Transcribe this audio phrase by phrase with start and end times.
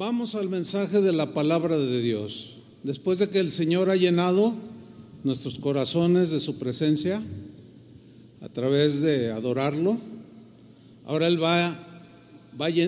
[0.00, 2.60] Vamos al mensaje de la palabra de Dios.
[2.84, 4.54] Después de que el Señor ha llenado
[5.24, 7.22] nuestros corazones de su presencia
[8.40, 9.98] a través de adorarlo,
[11.04, 11.76] ahora Él va, a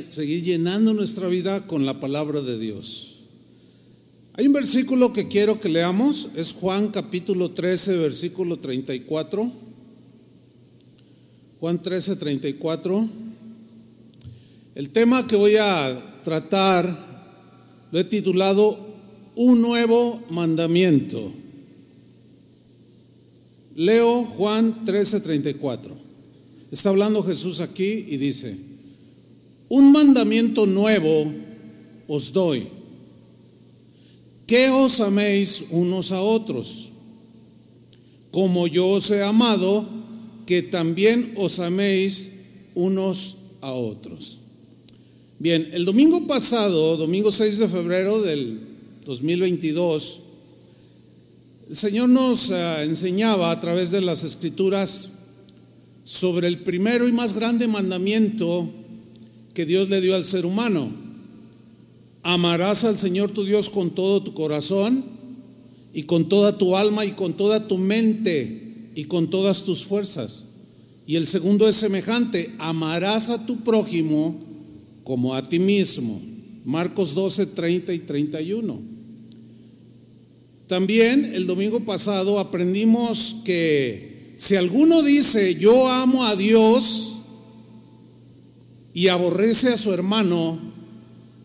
[0.09, 3.25] seguir llenando nuestra vida con la palabra de Dios.
[4.33, 9.53] Hay un versículo que quiero que leamos, es Juan capítulo 13, versículo 34.
[11.61, 13.09] Juan 13, 34.
[14.77, 17.13] El tema que voy a tratar
[17.91, 18.79] lo he titulado
[19.35, 21.33] Un nuevo mandamiento.
[23.75, 25.97] Leo Juan 13, 34.
[26.71, 28.57] Está hablando Jesús aquí y dice,
[29.69, 31.33] un mandamiento nuevo
[32.09, 32.67] os doy
[34.47, 36.93] que os améis unos a otros,
[38.31, 39.89] como yo os he amado,
[40.45, 44.42] que también os améis unos a otros.
[45.43, 48.61] Bien, el domingo pasado, domingo 6 de febrero del
[49.05, 50.21] 2022,
[51.69, 55.25] el Señor nos uh, enseñaba a través de las escrituras
[56.05, 58.71] sobre el primero y más grande mandamiento
[59.53, 60.93] que Dios le dio al ser humano
[62.23, 65.03] Amarás al Señor tu Dios con todo tu corazón
[65.93, 70.51] y con toda tu alma y con toda tu mente y con todas tus fuerzas.
[71.05, 74.52] Y el segundo es semejante, amarás a tu prójimo
[75.05, 76.21] como a ti mismo.
[76.65, 78.81] Marcos 12, 30 y 31.
[80.67, 87.17] También el domingo pasado aprendimos que si alguno dice yo amo a Dios
[88.95, 90.59] y aborrece a su hermano,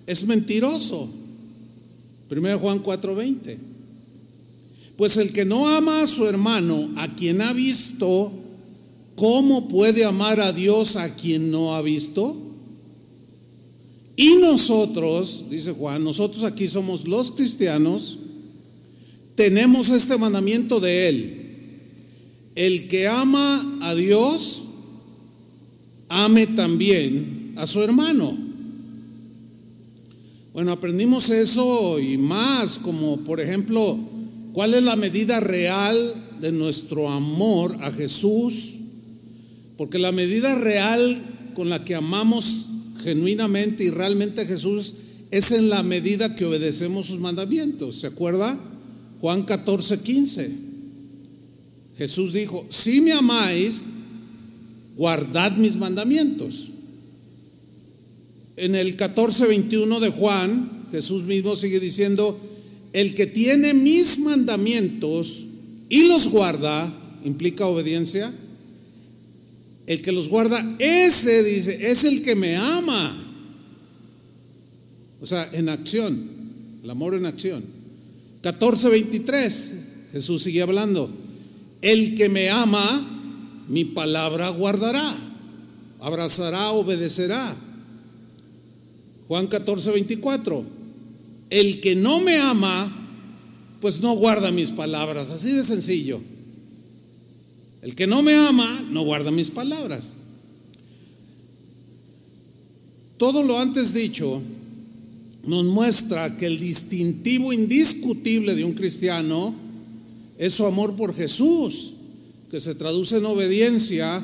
[0.06, 1.10] es mentiroso.
[2.30, 3.58] 1 Juan 4:20.
[4.96, 8.32] Pues el que no ama a su hermano, a quien ha visto,
[9.16, 12.47] ¿cómo puede amar a Dios a quien no ha visto?
[14.20, 18.18] Y nosotros, dice Juan, nosotros aquí somos los cristianos,
[19.36, 21.44] tenemos este mandamiento de Él.
[22.56, 24.64] El que ama a Dios,
[26.10, 28.36] ame también a su hermano.
[30.52, 34.00] Bueno, aprendimos eso y más, como por ejemplo,
[34.52, 38.74] ¿cuál es la medida real de nuestro amor a Jesús?
[39.78, 42.66] Porque la medida real con la que amamos
[43.08, 44.96] genuinamente y realmente Jesús
[45.32, 48.02] es en la medida que obedecemos sus mandamientos.
[48.02, 48.60] ¿Se acuerda?
[49.22, 50.52] Juan 14, 15.
[51.98, 53.86] Jesús dijo, si me amáis,
[54.98, 56.68] guardad mis mandamientos.
[58.58, 62.38] En el 14:21 de Juan, Jesús mismo sigue diciendo,
[62.92, 65.44] el que tiene mis mandamientos
[65.88, 66.94] y los guarda,
[67.24, 68.34] implica obediencia.
[69.88, 73.18] El que los guarda, ese dice, es el que me ama.
[75.22, 76.30] O sea, en acción,
[76.84, 77.64] el amor en acción.
[78.44, 81.10] 14:23, Jesús sigue hablando,
[81.82, 85.16] el que me ama, mi palabra guardará,
[86.02, 87.56] abrazará, obedecerá.
[89.28, 90.66] Juan 14, 24.
[91.50, 93.08] El que no me ama,
[93.80, 95.30] pues no guarda mis palabras.
[95.30, 96.22] Así de sencillo.
[97.82, 100.14] El que no me ama, no guarda mis palabras.
[103.18, 104.42] Todo lo antes dicho
[105.46, 109.56] nos muestra que el distintivo indiscutible de un cristiano
[110.38, 111.94] es su amor por Jesús,
[112.52, 114.24] que se traduce en obediencia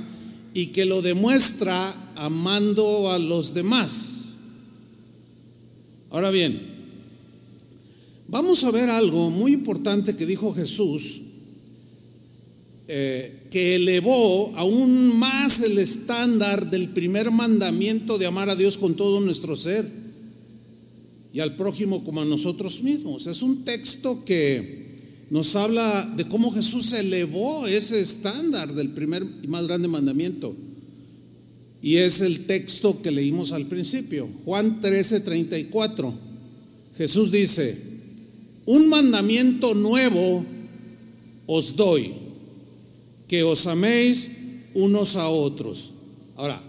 [0.54, 4.10] y que lo demuestra amando a los demás.
[6.12, 6.62] Ahora bien,
[8.28, 11.22] vamos a ver algo muy importante que dijo Jesús,
[12.96, 18.96] eh, que elevó aún más el estándar del primer mandamiento de amar a Dios con
[18.96, 19.90] todo nuestro ser
[21.34, 23.26] y al prójimo como a nosotros mismos.
[23.26, 24.94] Es un texto que
[25.32, 30.56] nos habla de cómo Jesús elevó ese estándar del primer y más grande mandamiento.
[31.82, 36.14] Y es el texto que leímos al principio, Juan 13, 34.
[36.96, 37.76] Jesús dice,
[38.68, 40.46] un mandamiento nuevo
[41.48, 42.22] os doy,
[43.34, 45.90] que os améis unos a otros.
[46.38, 46.62] Ahora,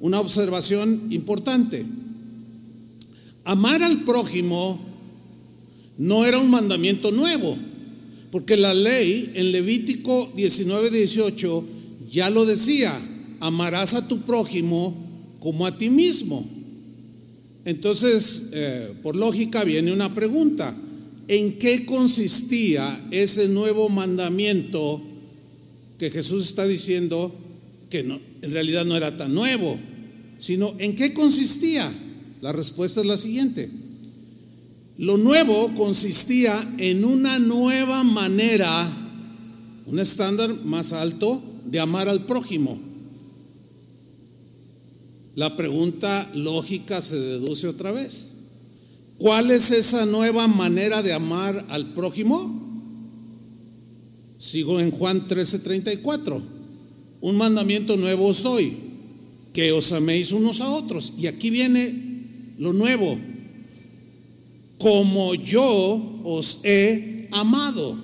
[0.00, 1.84] una observación importante.
[3.44, 4.80] Amar al prójimo
[5.98, 7.58] no era un mandamiento nuevo,
[8.32, 11.64] porque la ley en Levítico 19, 18
[12.10, 12.98] ya lo decía
[13.40, 14.96] amarás a tu prójimo
[15.40, 16.48] como a ti mismo.
[17.66, 20.74] Entonces, eh, por lógica viene una pregunta.
[21.28, 25.04] ¿En qué consistía ese nuevo mandamiento
[25.98, 27.34] que Jesús está diciendo
[27.90, 29.78] que no, en realidad no era tan nuevo,
[30.38, 31.92] sino en qué consistía?
[32.40, 33.68] La respuesta es la siguiente.
[34.96, 38.88] Lo nuevo consistía en una nueva manera,
[39.86, 42.80] un estándar más alto de amar al prójimo.
[45.34, 48.26] La pregunta lógica se deduce otra vez.
[49.18, 52.67] ¿Cuál es esa nueva manera de amar al prójimo?
[54.38, 56.40] Sigo en Juan 13:34.
[57.20, 58.72] Un mandamiento nuevo os doy,
[59.52, 61.12] que os améis unos a otros.
[61.18, 61.92] Y aquí viene
[62.58, 63.18] lo nuevo.
[64.78, 67.98] Como yo os he amado.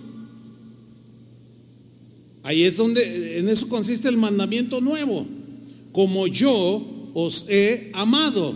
[2.42, 5.26] Ahí es donde, en eso consiste el mandamiento nuevo.
[5.92, 6.84] Como yo
[7.14, 8.52] os he amado,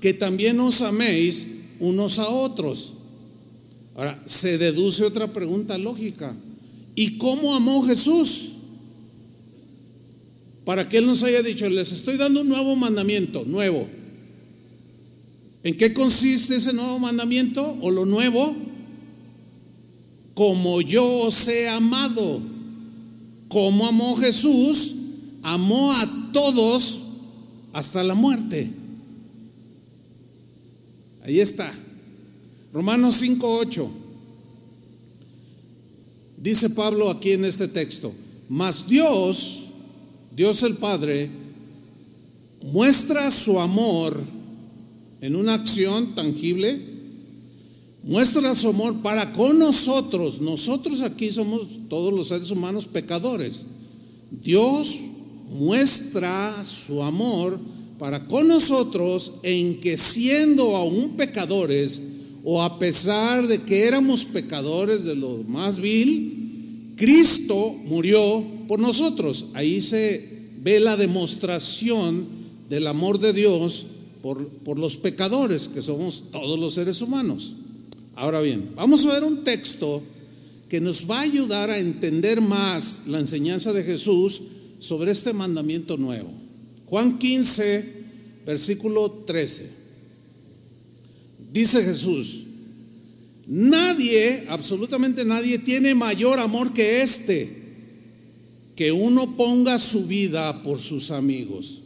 [0.00, 1.46] que también os améis
[1.78, 2.94] unos a otros.
[3.94, 6.36] Ahora, se deduce otra pregunta lógica.
[6.94, 8.50] ¿Y cómo amó Jesús?
[10.64, 13.86] Para que Él nos haya dicho, les estoy dando un nuevo mandamiento, nuevo.
[15.62, 18.54] ¿En qué consiste ese nuevo mandamiento o lo nuevo?
[20.34, 22.40] Como yo os he amado.
[23.48, 24.92] Como amó Jesús,
[25.42, 27.00] amó a todos
[27.72, 28.70] hasta la muerte.
[31.22, 31.72] Ahí está.
[32.72, 34.03] Romanos 5:8.
[36.44, 38.12] Dice Pablo aquí en este texto,
[38.50, 39.62] mas Dios,
[40.36, 41.30] Dios el Padre,
[42.60, 44.20] muestra su amor
[45.22, 46.78] en una acción tangible,
[48.02, 50.42] muestra su amor para con nosotros.
[50.42, 53.64] Nosotros aquí somos todos los seres humanos pecadores.
[54.30, 54.98] Dios
[55.48, 57.58] muestra su amor
[57.98, 62.02] para con nosotros en que siendo aún pecadores,
[62.44, 69.46] o a pesar de que éramos pecadores de lo más vil, Cristo murió por nosotros.
[69.54, 70.28] Ahí se
[70.62, 72.26] ve la demostración
[72.68, 73.86] del amor de Dios
[74.22, 77.54] por, por los pecadores, que somos todos los seres humanos.
[78.14, 80.02] Ahora bien, vamos a ver un texto
[80.68, 84.40] que nos va a ayudar a entender más la enseñanza de Jesús
[84.78, 86.30] sobre este mandamiento nuevo.
[86.86, 88.04] Juan 15,
[88.44, 89.83] versículo 13.
[91.54, 92.40] Dice Jesús,
[93.46, 97.48] nadie, absolutamente nadie, tiene mayor amor que este,
[98.74, 101.82] que uno ponga su vida por sus amigos.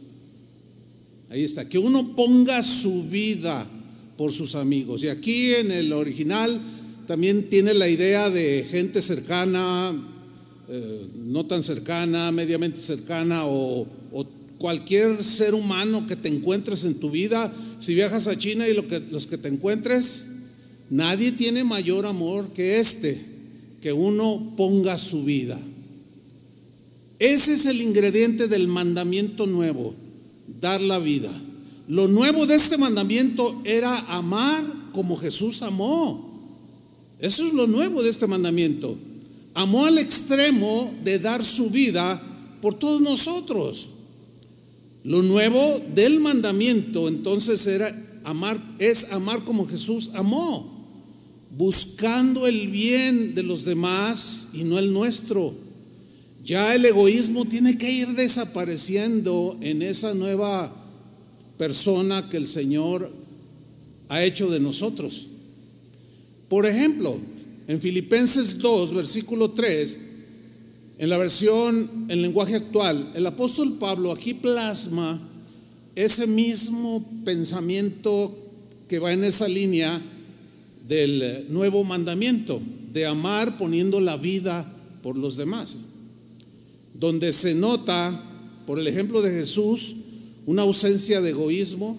[1.29, 3.69] Ahí está, que uno ponga su vida
[4.17, 5.03] por sus amigos.
[5.03, 6.59] Y aquí en el original
[7.05, 9.93] también tiene la idea de gente cercana,
[10.67, 13.87] eh, no tan cercana, mediamente cercana o,
[14.59, 19.25] cualquier ser humano que te encuentres en tu vida, si viajas a China y los
[19.25, 20.25] que te encuentres,
[20.89, 23.19] nadie tiene mayor amor que este,
[23.81, 25.59] que uno ponga su vida.
[27.17, 29.95] Ese es el ingrediente del mandamiento nuevo,
[30.61, 31.31] dar la vida.
[31.87, 34.63] Lo nuevo de este mandamiento era amar
[34.93, 36.29] como Jesús amó.
[37.19, 38.97] Eso es lo nuevo de este mandamiento
[39.59, 42.21] amó al extremo de dar su vida
[42.61, 43.89] por todos nosotros.
[45.09, 45.59] Lo nuevo
[45.95, 47.91] del mandamiento entonces era
[48.23, 50.85] amar, es amar como Jesús amó,
[51.57, 55.55] buscando el bien de los demás y no el nuestro.
[56.45, 60.71] Ya el egoísmo tiene que ir desapareciendo en esa nueva
[61.57, 63.11] persona que el Señor
[64.09, 65.25] ha hecho de nosotros.
[66.49, 67.17] Por ejemplo,
[67.67, 69.99] en Filipenses 2, versículo 3,
[70.99, 75.17] en la versión en lenguaje actual, el apóstol Pablo aquí plasma
[75.95, 78.37] ese mismo pensamiento
[78.89, 80.01] que va en esa línea
[80.89, 84.69] del nuevo mandamiento, de amar poniendo la vida
[85.01, 85.77] por los demás,
[86.93, 88.21] donde se nota,
[88.65, 89.95] por el ejemplo de Jesús,
[90.45, 91.97] una ausencia de egoísmo,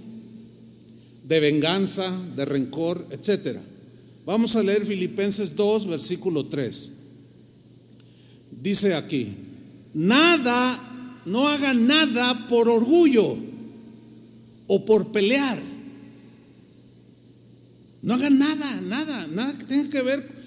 [1.27, 3.63] de venganza, de rencor, etcétera.
[4.27, 7.00] Vamos a leer Filipenses 2, versículo 3.
[8.63, 9.29] Dice aquí,
[9.95, 13.37] nada, no hagan nada por orgullo
[14.67, 15.59] o por pelear.
[18.03, 20.41] No hagan nada, nada, nada que tenga que ver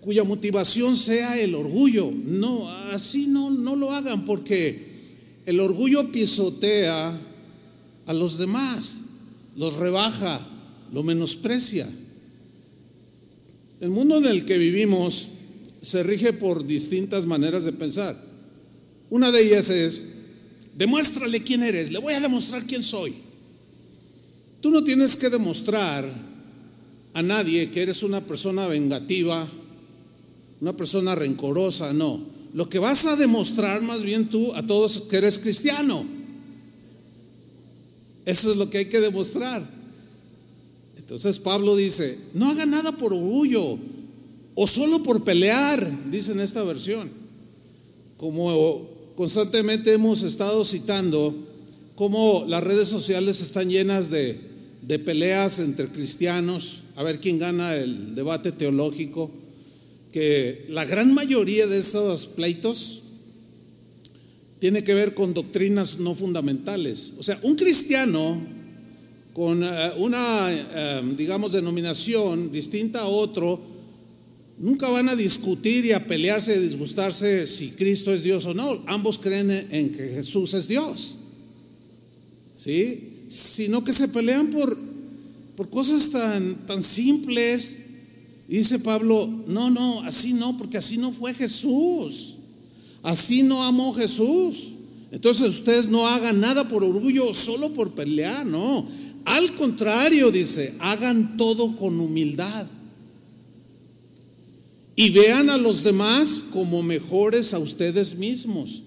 [0.00, 2.10] cuya motivación sea el orgullo.
[2.10, 4.92] No, así no, no lo hagan porque
[5.46, 7.18] el orgullo pisotea
[8.06, 9.00] a los demás,
[9.56, 10.40] los rebaja,
[10.92, 11.88] lo menosprecia.
[13.80, 15.28] El mundo en el que vivimos
[15.82, 18.16] se rige por distintas maneras de pensar.
[19.10, 20.02] Una de ellas es,
[20.76, 23.12] demuéstrale quién eres, le voy a demostrar quién soy.
[24.60, 26.08] Tú no tienes que demostrar
[27.12, 29.46] a nadie que eres una persona vengativa,
[30.60, 32.22] una persona rencorosa, no.
[32.54, 36.06] Lo que vas a demostrar más bien tú a todos es que eres cristiano.
[38.24, 39.68] Eso es lo que hay que demostrar.
[40.96, 43.78] Entonces Pablo dice, no haga nada por orgullo
[44.54, 47.10] o solo por pelear, dice en esta versión.
[48.16, 51.34] Como constantemente hemos estado citando,
[51.94, 54.38] cómo las redes sociales están llenas de,
[54.82, 59.30] de peleas entre cristianos, a ver quién gana el debate teológico,
[60.12, 63.02] que la gran mayoría de esos pleitos
[64.58, 67.14] tiene que ver con doctrinas no fundamentales.
[67.18, 68.40] O sea, un cristiano
[69.32, 73.58] con eh, una, eh, digamos, denominación distinta a otro,
[74.58, 78.54] nunca van a discutir y a pelearse y a disgustarse si Cristo es Dios o
[78.54, 78.68] no.
[78.86, 81.16] Ambos creen en que Jesús es Dios.
[82.56, 83.24] ¿Sí?
[83.28, 84.78] Sino que se pelean por,
[85.56, 87.78] por cosas tan, tan simples.
[88.48, 92.36] Dice Pablo, no, no, así no, porque así no fue Jesús.
[93.02, 94.74] Así no amó Jesús.
[95.10, 98.86] Entonces ustedes no hagan nada por orgullo, solo por pelear, no.
[99.24, 102.66] Al contrario, dice, hagan todo con humildad.
[104.94, 108.82] Y vean a los demás como mejores a ustedes mismos.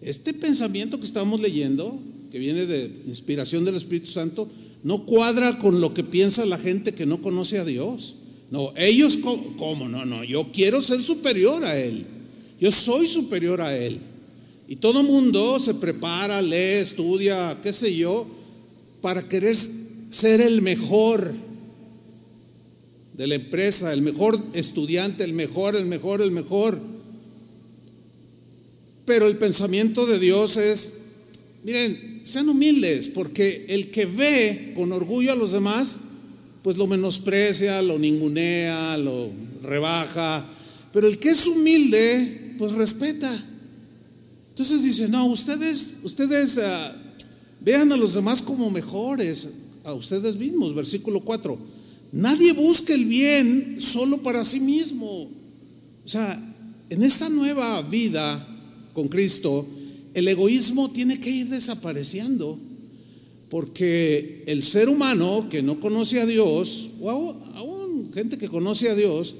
[0.00, 4.48] Este pensamiento que estamos leyendo, que viene de inspiración del Espíritu Santo,
[4.82, 8.14] no cuadra con lo que piensa la gente que no conoce a Dios.
[8.50, 9.18] No, ellos,
[9.56, 9.88] ¿cómo?
[9.88, 12.06] No, no, yo quiero ser superior a Él.
[12.60, 13.98] Yo soy superior a Él.
[14.68, 18.26] Y todo mundo se prepara, lee, estudia, qué sé yo,
[19.00, 21.32] para querer ser el mejor
[23.20, 26.80] de la empresa, el mejor estudiante, el mejor, el mejor, el mejor.
[29.04, 31.02] Pero el pensamiento de Dios es,
[31.62, 35.98] miren, sean humildes, porque el que ve con orgullo a los demás,
[36.62, 39.28] pues lo menosprecia, lo ningunea, lo
[39.64, 40.48] rebaja.
[40.90, 43.30] Pero el que es humilde, pues respeta.
[44.48, 46.96] Entonces dice, no, ustedes, ustedes uh,
[47.60, 51.79] vean a los demás como mejores, a ustedes mismos, versículo 4.
[52.12, 55.30] Nadie busca el bien solo para sí mismo.
[56.04, 56.38] O sea,
[56.88, 58.46] en esta nueva vida
[58.92, 59.66] con Cristo,
[60.14, 62.58] el egoísmo tiene que ir desapareciendo,
[63.48, 68.94] porque el ser humano que no conoce a Dios, o aún, gente que conoce a
[68.94, 69.34] Dios,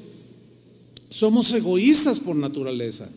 [1.08, 3.10] somos egoístas por naturaleza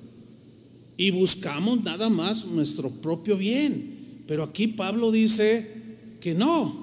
[0.98, 4.24] y buscamos nada más nuestro propio bien.
[4.28, 5.70] Pero aquí Pablo dice
[6.20, 6.83] que no,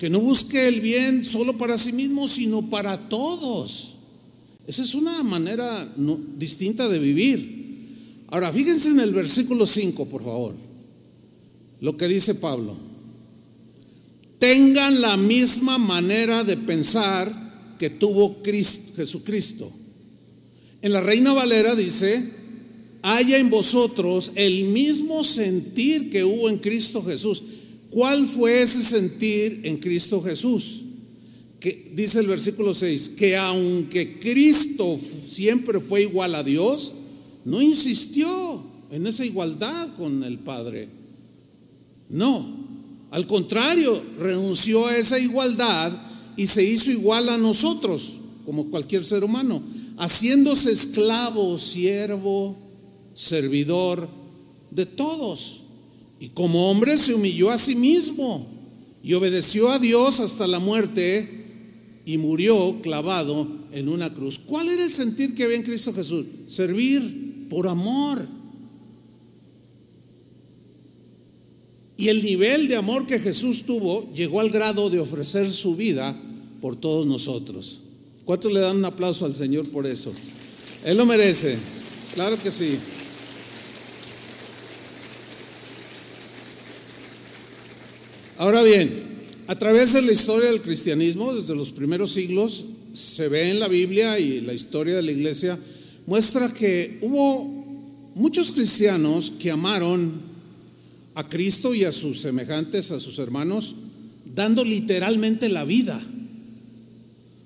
[0.00, 3.96] que no busque el bien solo para sí mismo, sino para todos.
[4.66, 5.92] Esa es una manera
[6.38, 8.24] distinta de vivir.
[8.28, 10.54] Ahora, fíjense en el versículo 5, por favor,
[11.82, 12.78] lo que dice Pablo.
[14.38, 19.70] Tengan la misma manera de pensar que tuvo Jesucristo.
[20.80, 22.26] En la Reina Valera dice,
[23.02, 27.42] haya en vosotros el mismo sentir que hubo en Cristo Jesús.
[27.90, 30.82] ¿Cuál fue ese sentir en Cristo Jesús?
[31.58, 36.92] Que dice el versículo 6, que aunque Cristo siempre fue igual a Dios,
[37.44, 40.88] no insistió en esa igualdad con el Padre.
[42.08, 42.46] No,
[43.10, 45.92] al contrario, renunció a esa igualdad
[46.36, 48.14] y se hizo igual a nosotros,
[48.46, 49.62] como cualquier ser humano,
[49.98, 52.56] haciéndose esclavo, siervo,
[53.14, 54.08] servidor
[54.70, 55.59] de todos.
[56.20, 58.46] Y como hombre se humilló a sí mismo
[59.02, 61.40] y obedeció a Dios hasta la muerte
[62.04, 64.38] y murió clavado en una cruz.
[64.38, 66.26] ¿Cuál era el sentir que había en Cristo Jesús?
[66.46, 68.26] Servir por amor.
[71.96, 76.20] Y el nivel de amor que Jesús tuvo llegó al grado de ofrecer su vida
[76.60, 77.80] por todos nosotros.
[78.26, 80.12] ¿Cuántos le dan un aplauso al Señor por eso?
[80.84, 81.56] Él lo merece.
[82.14, 82.76] Claro que sí.
[88.50, 88.90] Ahora bien,
[89.46, 93.68] a través de la historia del cristianismo, desde los primeros siglos, se ve en la
[93.68, 95.56] Biblia y la historia de la iglesia,
[96.04, 97.44] muestra que hubo
[98.16, 100.14] muchos cristianos que amaron
[101.14, 103.76] a Cristo y a sus semejantes, a sus hermanos,
[104.34, 106.04] dando literalmente la vida.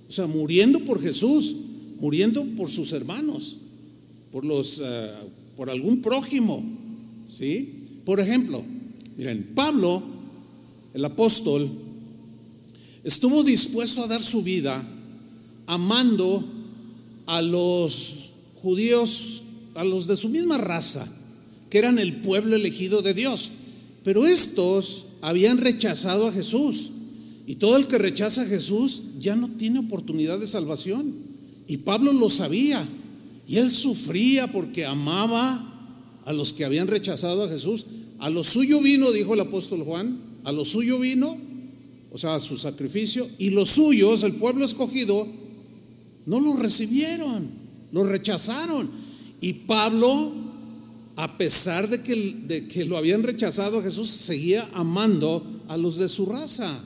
[0.09, 1.55] O sea, muriendo por Jesús,
[2.01, 3.57] muriendo por sus hermanos,
[4.33, 5.11] por los eh,
[5.55, 6.65] por algún prójimo,
[7.27, 7.85] ¿sí?
[8.07, 8.65] Por ejemplo,
[9.19, 10.14] miren, Pablo
[10.95, 11.69] el apóstol,
[13.03, 14.83] estuvo dispuesto a dar su vida
[15.67, 16.45] amando
[17.27, 18.31] a los
[18.63, 19.43] judíos,
[19.75, 21.07] a los de su misma raza,
[21.69, 23.51] que eran el pueblo elegido de Dios.
[24.05, 26.91] Pero estos habían rechazado a Jesús.
[27.47, 31.15] Y todo el que rechaza a Jesús ya no tiene oportunidad de salvación.
[31.67, 32.87] Y Pablo lo sabía.
[33.49, 35.71] Y él sufría porque amaba
[36.25, 37.87] a los que habían rechazado a Jesús.
[38.19, 41.37] A lo suyo vino, dijo el apóstol Juan, a lo suyo vino,
[42.13, 45.27] o sea, su sacrificio, y los suyos, el pueblo escogido,
[46.27, 47.49] no lo recibieron,
[47.93, 48.89] lo rechazaron.
[49.41, 50.33] Y Pablo,
[51.17, 55.97] a pesar de que, de que lo habían rechazado a Jesús, seguía amando a los
[55.99, 56.79] de su raza.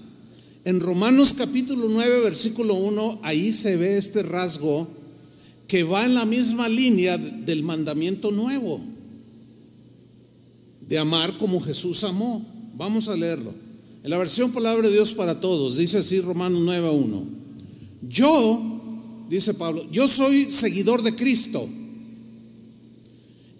[0.65, 4.89] En Romanos capítulo 9, versículo 1, ahí se ve este rasgo
[5.67, 8.81] que va en la misma línea del mandamiento nuevo,
[10.89, 12.58] de amar como Jesús amó.
[12.79, 13.53] Vamos a leerlo.
[14.05, 17.27] En la versión Palabra de Dios para Todos, dice así Romanos 9, 1.
[18.09, 21.69] Yo, dice Pablo, yo soy seguidor de Cristo.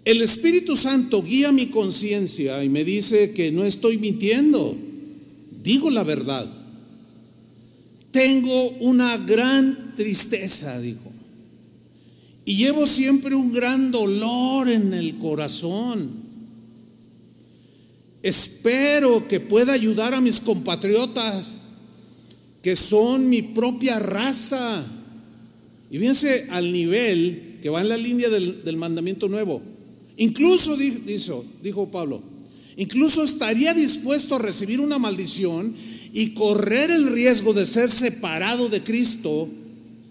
[0.05, 4.77] El Espíritu Santo guía mi conciencia y me dice que no estoy mintiendo,
[5.61, 6.49] digo la verdad.
[8.11, 11.11] Tengo una gran tristeza, dijo.
[12.45, 16.18] Y llevo siempre un gran dolor en el corazón.
[18.21, 21.61] Espero que pueda ayudar a mis compatriotas,
[22.61, 24.85] que son mi propia raza.
[25.89, 29.61] Y fíjense al nivel que va en la línea del, del mandamiento nuevo.
[30.17, 32.21] Incluso, dijo, dijo Pablo,
[32.75, 35.73] incluso estaría dispuesto a recibir una maldición
[36.11, 39.47] y correr el riesgo de ser separado de Cristo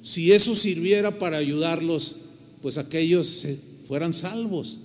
[0.02, 2.16] si eso sirviera para ayudarlos,
[2.62, 3.46] pues aquellos
[3.86, 4.78] fueran salvos.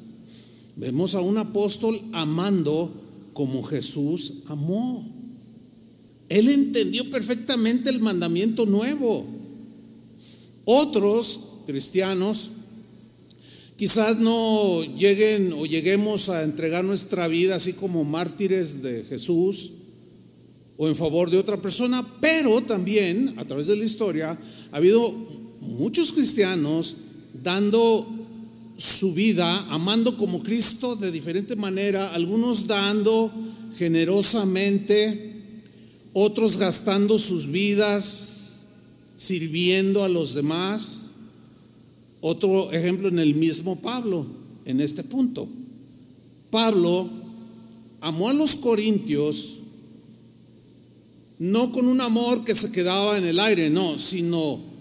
[0.76, 2.92] Vemos a un apóstol amando
[3.34, 5.06] como Jesús amó.
[6.30, 9.26] Él entendió perfectamente el mandamiento nuevo.
[10.66, 12.52] Otros cristianos
[13.76, 19.72] quizás no lleguen o lleguemos a entregar nuestra vida así como mártires de Jesús
[20.78, 24.38] o en favor de otra persona, pero también a través de la historia
[24.72, 25.12] ha habido
[25.60, 26.96] muchos cristianos
[27.44, 28.23] dando
[28.78, 33.32] su vida, amando como Cristo de diferente manera, algunos dando
[33.78, 35.34] generosamente,
[36.14, 38.64] otros gastando sus vidas,
[39.16, 41.08] sirviendo a los demás.
[42.22, 44.26] Otro ejemplo en el mismo Pablo,
[44.66, 45.48] en este punto.
[46.50, 47.10] Pablo
[48.00, 49.60] amó a los corintios
[51.40, 54.73] no con un amor que se quedaba en el aire, no, sino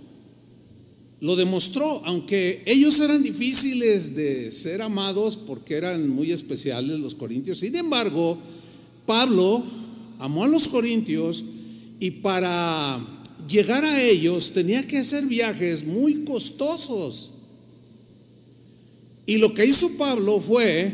[1.23, 7.61] lo demostró, aunque ellos eran difíciles de ser amados porque eran muy especiales los corintios.
[7.61, 8.37] Sin embargo,
[9.07, 9.63] Pablo
[10.19, 11.45] amó a los corintios
[12.01, 12.99] y para
[13.49, 17.31] llegar a ellos tenía que hacer viajes muy costosos.
[19.25, 20.93] Y lo que hizo Pablo fue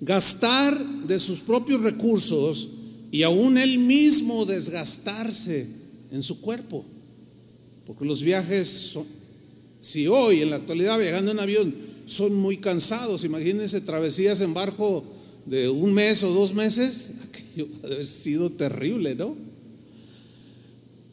[0.00, 2.70] gastar de sus propios recursos
[3.12, 5.68] y aún él mismo desgastarse
[6.10, 6.84] en su cuerpo.
[7.90, 8.96] Porque los viajes
[9.80, 11.74] si hoy en la actualidad viajando en avión
[12.06, 15.02] son muy cansados, imagínense travesías en barco
[15.44, 19.34] de un mes o dos meses, aquello ha haber sido terrible, ¿no?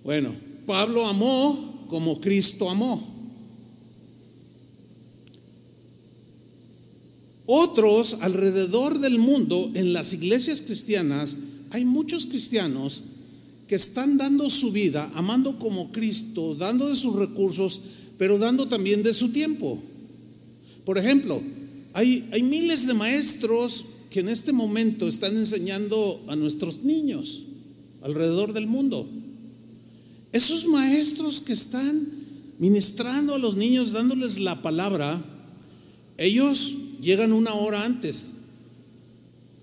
[0.03, 0.35] Bueno,
[0.67, 3.11] Pablo amó como Cristo amó.
[7.47, 11.37] Otros alrededor del mundo, en las iglesias cristianas,
[11.71, 13.01] hay muchos cristianos
[13.67, 17.81] que están dando su vida, amando como Cristo, dando de sus recursos,
[18.17, 19.81] pero dando también de su tiempo.
[20.85, 21.41] Por ejemplo,
[21.93, 27.43] hay, hay miles de maestros que en este momento están enseñando a nuestros niños
[28.01, 29.07] alrededor del mundo.
[30.31, 32.07] Esos maestros que están
[32.59, 35.23] ministrando a los niños, dándoles la palabra,
[36.17, 38.27] ellos llegan una hora antes,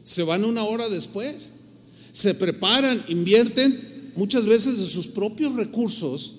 [0.05, 1.51] se van una hora después
[2.15, 6.35] se preparan, invierten muchas veces de sus propios recursos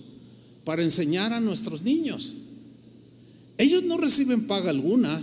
[0.63, 2.33] para enseñar a nuestros niños.
[3.57, 5.21] Ellos no reciben paga alguna,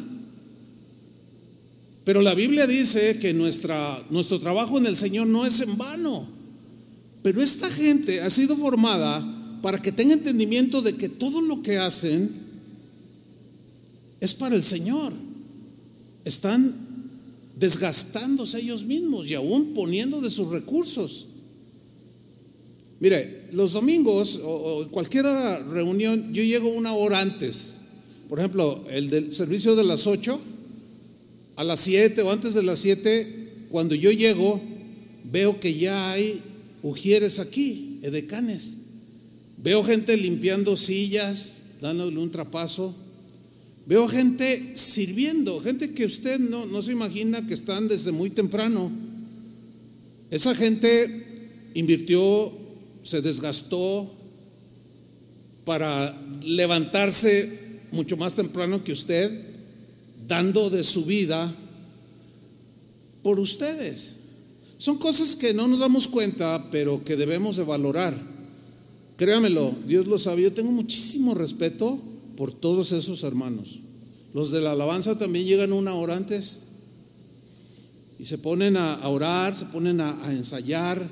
[2.04, 6.26] pero la Biblia dice que nuestra, nuestro trabajo en el Señor no es en vano.
[7.22, 11.78] Pero esta gente ha sido formada para que tenga entendimiento de que todo lo que
[11.78, 12.30] hacen
[14.20, 15.12] es para el Señor.
[16.24, 16.74] Están
[17.58, 21.26] desgastándose ellos mismos y aún poniendo de sus recursos.
[23.02, 25.24] Mire, los domingos o, cualquier
[25.72, 27.78] reunión, yo llego una hora antes.
[28.28, 30.38] Por ejemplo, el del servicio de las 8
[31.56, 34.60] a las 7 o antes de las 7, cuando yo llego,
[35.24, 36.42] veo que ya hay
[36.80, 38.82] ujieres aquí, edecanes.
[39.60, 42.94] Veo gente limpiando sillas, dándole un trapazo.
[43.84, 48.92] Veo gente sirviendo, gente que usted no, no se imagina que están desde muy temprano.
[50.30, 51.26] Esa gente
[51.74, 52.61] invirtió,
[53.02, 54.10] se desgastó
[55.64, 59.30] para levantarse mucho más temprano que usted,
[60.26, 61.54] dando de su vida
[63.22, 64.16] por ustedes.
[64.78, 68.14] Son cosas que no nos damos cuenta, pero que debemos de valorar.
[69.16, 70.42] Créamelo, Dios lo sabe.
[70.42, 72.00] Yo tengo muchísimo respeto
[72.36, 73.78] por todos esos hermanos.
[74.34, 76.62] Los de la alabanza también llegan una hora antes
[78.18, 81.08] y se ponen a, orar, se ponen a, a ensayar.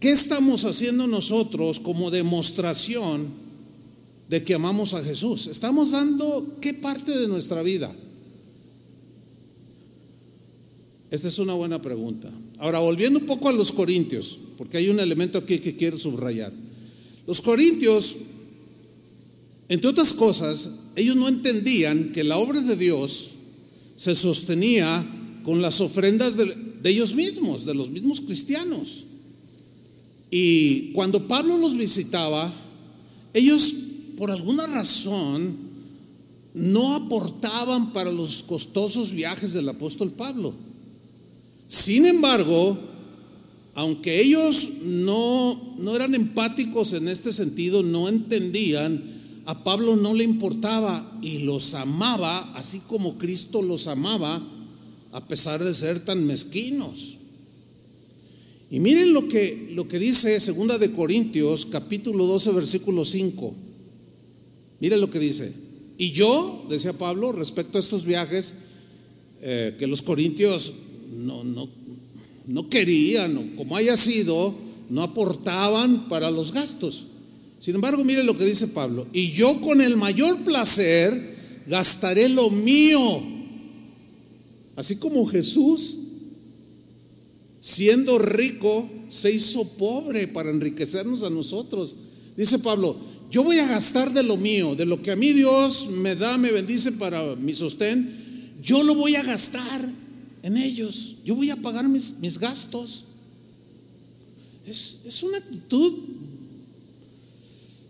[0.00, 3.28] ¿Qué estamos haciendo nosotros como demostración
[4.30, 5.46] de que amamos a Jesús?
[5.46, 7.94] ¿Estamos dando qué parte de nuestra vida?
[11.10, 12.32] Esta es una buena pregunta.
[12.58, 16.52] Ahora, volviendo un poco a los corintios, porque hay un elemento aquí que quiero subrayar.
[17.26, 18.16] Los corintios,
[19.68, 23.32] entre otras cosas, ellos no entendían que la obra de Dios
[23.96, 25.06] se sostenía
[25.44, 29.04] con las ofrendas de, de ellos mismos, de los mismos cristianos.
[30.30, 32.52] Y cuando Pablo los visitaba,
[33.34, 33.72] ellos
[34.16, 35.56] por alguna razón
[36.54, 40.52] no aportaban para los costosos viajes del apóstol Pablo.
[41.66, 42.78] Sin embargo,
[43.74, 50.24] aunque ellos no, no eran empáticos en este sentido, no entendían, a Pablo no le
[50.24, 54.42] importaba y los amaba, así como Cristo los amaba,
[55.12, 57.19] a pesar de ser tan mezquinos.
[58.70, 63.54] Y miren lo que, lo que dice Segunda de Corintios, capítulo 12, versículo 5.
[64.78, 65.52] Miren lo que dice.
[65.98, 68.66] Y yo, decía Pablo, respecto a estos viajes,
[69.42, 70.72] eh, que los corintios
[71.12, 71.68] no, no,
[72.46, 74.54] no querían, o como haya sido,
[74.88, 77.06] no aportaban para los gastos.
[77.58, 82.50] Sin embargo, mire lo que dice Pablo, y yo con el mayor placer gastaré lo
[82.50, 83.22] mío,
[84.76, 85.98] así como Jesús,
[87.60, 91.94] siendo rico, se hizo pobre para enriquecernos a nosotros.
[92.36, 92.96] Dice Pablo,
[93.30, 96.38] yo voy a gastar de lo mío, de lo que a mí Dios me da,
[96.38, 99.88] me bendice para mi sostén, yo lo voy a gastar
[100.42, 101.16] en ellos.
[101.24, 103.04] Yo voy a pagar mis, mis gastos.
[104.66, 105.92] Es, es, una actitud,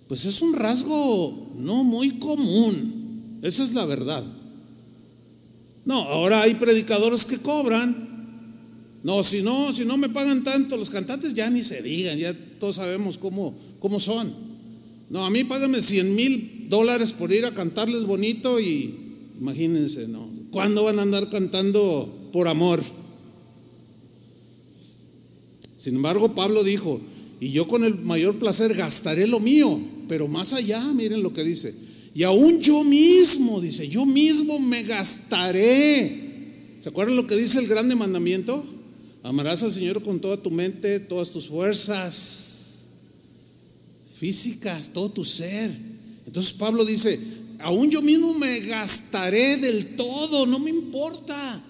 [0.09, 3.39] pues es un rasgo no muy común.
[3.43, 4.25] Esa es la verdad.
[5.85, 8.10] No, ahora hay predicadores que cobran.
[9.03, 12.35] No, si no, si no me pagan tanto, los cantantes ya ni se digan, ya
[12.59, 14.33] todos sabemos cómo, cómo son.
[15.09, 18.95] No, a mí págame 100 mil dólares por ir a cantarles bonito y
[19.41, 20.29] imagínense, ¿no?
[20.51, 22.83] ¿Cuándo van a andar cantando por amor.
[25.77, 27.01] Sin embargo, Pablo dijo,
[27.41, 31.43] y yo con el mayor placer gastaré lo mío, pero más allá, miren lo que
[31.43, 31.75] dice,
[32.15, 36.29] y aún yo mismo, dice, yo mismo me gastaré.
[36.81, 38.63] ¿Se acuerdan lo que dice el grande mandamiento?
[39.23, 42.91] Amarás al Señor con toda tu mente, todas tus fuerzas
[44.17, 45.77] físicas, todo tu ser.
[46.27, 47.19] Entonces Pablo dice,
[47.59, 51.63] aún yo mismo me gastaré del todo, no me importa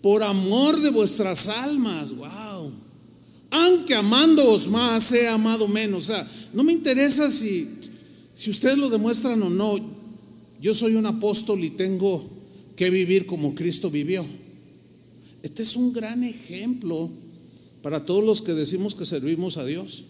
[0.00, 2.14] por amor de vuestras almas.
[2.14, 2.72] Wow.
[3.50, 6.04] Aunque amándoos más, he amado menos.
[6.04, 7.68] O sea, no me interesa si,
[8.32, 9.78] si ustedes lo demuestran o no.
[10.60, 12.24] Yo soy un apóstol y tengo
[12.76, 14.24] que vivir como Cristo vivió.
[15.46, 17.08] Este es un gran ejemplo
[17.80, 20.02] para todos los que decimos que servimos a Dios.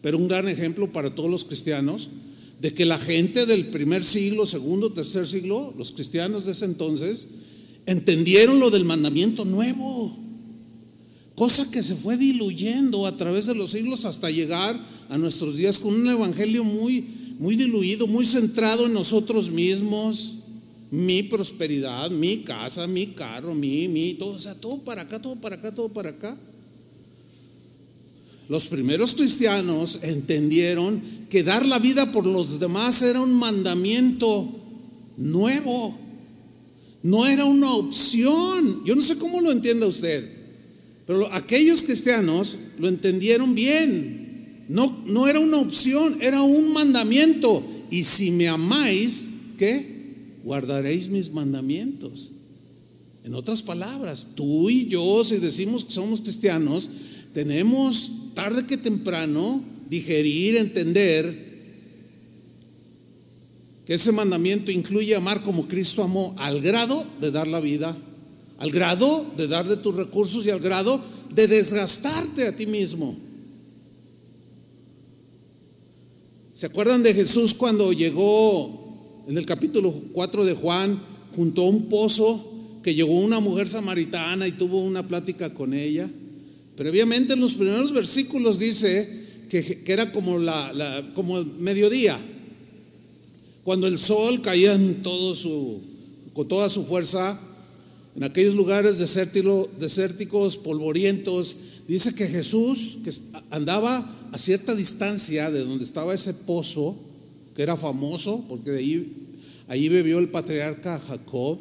[0.00, 2.08] Pero un gran ejemplo para todos los cristianos
[2.58, 7.26] de que la gente del primer siglo, segundo, tercer siglo, los cristianos de ese entonces,
[7.84, 10.16] entendieron lo del mandamiento nuevo,
[11.34, 15.78] cosa que se fue diluyendo a través de los siglos hasta llegar a nuestros días
[15.78, 17.04] con un evangelio muy,
[17.38, 20.37] muy diluido, muy centrado en nosotros mismos,
[20.90, 25.36] mi prosperidad, mi casa, mi carro, mi, mi, todo, o sea, todo para acá, todo
[25.36, 26.36] para acá, todo para acá.
[28.48, 34.48] Los primeros cristianos entendieron que dar la vida por los demás era un mandamiento
[35.18, 35.98] nuevo.
[37.02, 38.84] No era una opción.
[38.86, 40.26] Yo no sé cómo lo entienda usted,
[41.06, 44.64] pero aquellos cristianos lo entendieron bien.
[44.70, 47.62] No, no era una opción, era un mandamiento.
[47.90, 49.97] Y si me amáis, ¿qué?
[50.44, 52.30] Guardaréis mis mandamientos.
[53.24, 56.88] En otras palabras, tú y yo, si decimos que somos cristianos,
[57.34, 61.48] tenemos tarde que temprano digerir, entender
[63.84, 67.96] que ese mandamiento incluye amar como Cristo amó al grado de dar la vida,
[68.58, 71.00] al grado de dar de tus recursos y al grado
[71.34, 73.16] de desgastarte a ti mismo.
[76.52, 78.87] ¿Se acuerdan de Jesús cuando llegó
[79.28, 81.00] en el capítulo 4 de Juan
[81.36, 86.08] junto a un pozo que llegó una mujer samaritana y tuvo una plática con ella?
[86.76, 92.18] Previamente en los primeros versículos dice que, era como, la, como el mediodía
[93.64, 95.82] cuando el sol caía en todo su,
[96.32, 97.38] con toda su fuerza
[98.16, 101.56] en aquellos lugares desérticos, polvorientos.
[101.86, 103.10] Dice que Jesús que
[103.50, 106.98] andaba a cierta distancia de donde estaba ese pozo,
[107.62, 109.12] era famoso, porque de ahí,
[109.66, 111.58] ahí bebió el patriarca Jacob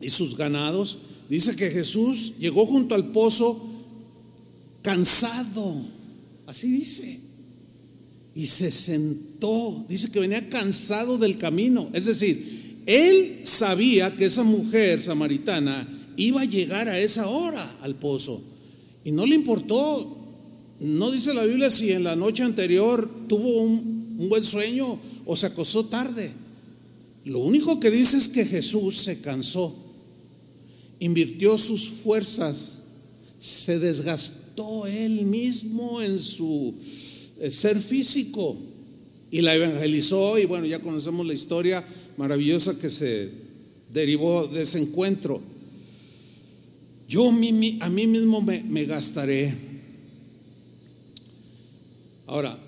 [0.00, 0.98] y sus ganados.
[1.28, 3.68] Dice que Jesús llegó junto al pozo
[4.82, 5.82] cansado,
[6.46, 7.20] así dice,
[8.36, 9.84] y se sentó.
[9.88, 11.90] Dice que venía cansado del camino.
[11.92, 17.96] Es decir, él sabía que esa mujer samaritana iba a llegar a esa hora al
[17.96, 18.40] pozo
[19.04, 20.16] y no le importó.
[20.78, 25.36] No dice la Biblia si en la noche anterior tuvo un, un buen sueño o
[25.36, 26.32] se acostó tarde.
[27.24, 29.86] Lo único que dice es que Jesús se cansó
[30.98, 32.78] invirtió sus fuerzas,
[33.38, 36.74] se desgastó él mismo en su
[37.40, 38.56] eh, ser físico
[39.30, 41.84] y la evangelizó y bueno, ya conocemos la historia
[42.16, 43.30] maravillosa que se
[43.92, 45.42] derivó de ese encuentro.
[47.08, 47.52] Yo a mí
[48.06, 49.54] mismo me, me gastaré.
[52.26, 52.58] Ahora,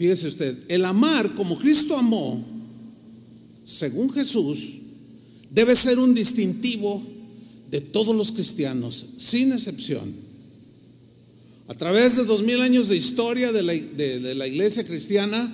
[0.00, 2.42] fíjese usted, el amar como Cristo amó,
[3.66, 4.70] según Jesús,
[5.50, 7.02] debe ser un distintivo
[7.70, 10.10] de todos los cristianos, sin excepción.
[11.68, 15.52] A través de dos mil años de historia de la, iglesia cristiana,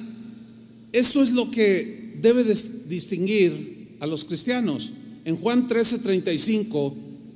[0.93, 4.93] esto es lo que debe distinguir a los cristianos.
[5.25, 6.95] En Juan 13:35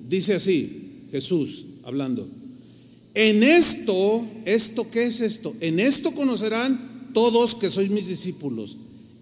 [0.08, 2.30] dice así, Jesús hablando,
[3.14, 5.56] en esto, ¿esto qué es esto?
[5.60, 8.76] En esto conocerán todos que sois mis discípulos.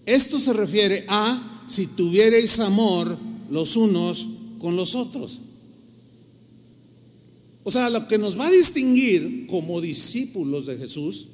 [0.07, 3.17] Esto se refiere a si tuviereis amor
[3.51, 4.27] los unos
[4.59, 5.41] con los otros.
[7.63, 11.27] O sea, lo que nos va a distinguir como discípulos de Jesús,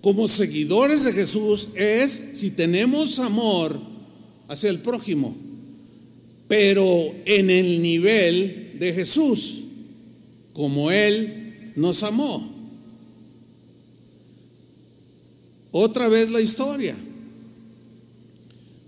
[0.00, 3.78] como seguidores de Jesús, es si tenemos amor
[4.46, 5.36] hacia el prójimo,
[6.46, 9.64] pero en el nivel de Jesús,
[10.52, 12.49] como Él nos amó.
[15.72, 16.96] Otra vez la historia.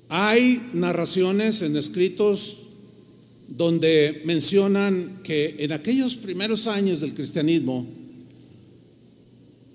[0.08, 2.58] Hay narraciones en escritos
[3.48, 7.86] donde mencionan que en aquellos primeros años del cristianismo,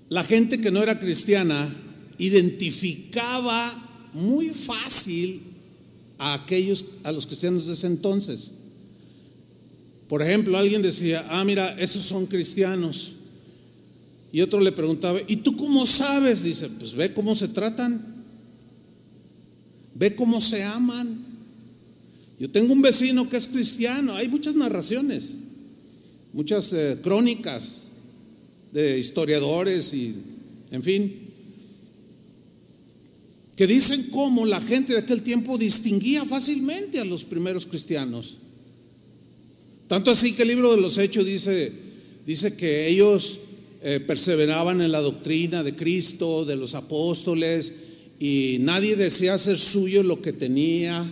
[0.08, 1.74] la gente que no era cristiana
[2.18, 5.42] identificaba muy fácil
[6.18, 8.52] a aquellos, a los cristianos de ese entonces.
[10.08, 13.17] Por ejemplo, alguien decía, ah, mira, esos son cristianos.
[14.32, 16.42] Y otro le preguntaba, ¿y tú cómo sabes?
[16.42, 18.04] Dice, pues ve cómo se tratan.
[19.94, 21.24] Ve cómo se aman.
[22.38, 24.14] Yo tengo un vecino que es cristiano.
[24.14, 25.34] Hay muchas narraciones,
[26.32, 27.84] muchas eh, crónicas
[28.72, 30.14] de historiadores y,
[30.70, 31.28] en fin,
[33.56, 38.36] que dicen cómo la gente de aquel tiempo distinguía fácilmente a los primeros cristianos.
[39.88, 41.72] Tanto así que el libro de los Hechos dice,
[42.24, 43.47] dice que ellos
[43.82, 47.74] eh, perseveraban en la doctrina de Cristo, de los apóstoles,
[48.18, 51.06] y nadie decía hacer suyo lo que tenía,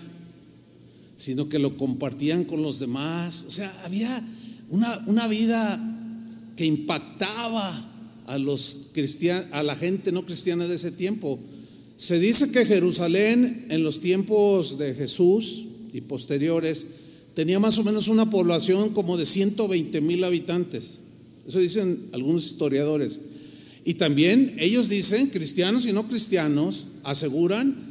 [1.17, 3.45] sino que lo compartían con los demás.
[3.47, 4.23] O sea, había
[4.71, 5.81] una, una vida
[6.57, 7.85] que impactaba
[8.27, 11.39] a, los cristianos, a la gente no cristiana de ese tiempo.
[11.97, 16.87] Se dice que Jerusalén en los tiempos de Jesús y posteriores
[17.35, 20.99] tenía más o menos una población como de 120 mil habitantes.
[21.47, 23.21] Eso dicen algunos historiadores.
[23.85, 27.87] Y también ellos dicen, cristianos y no cristianos, aseguran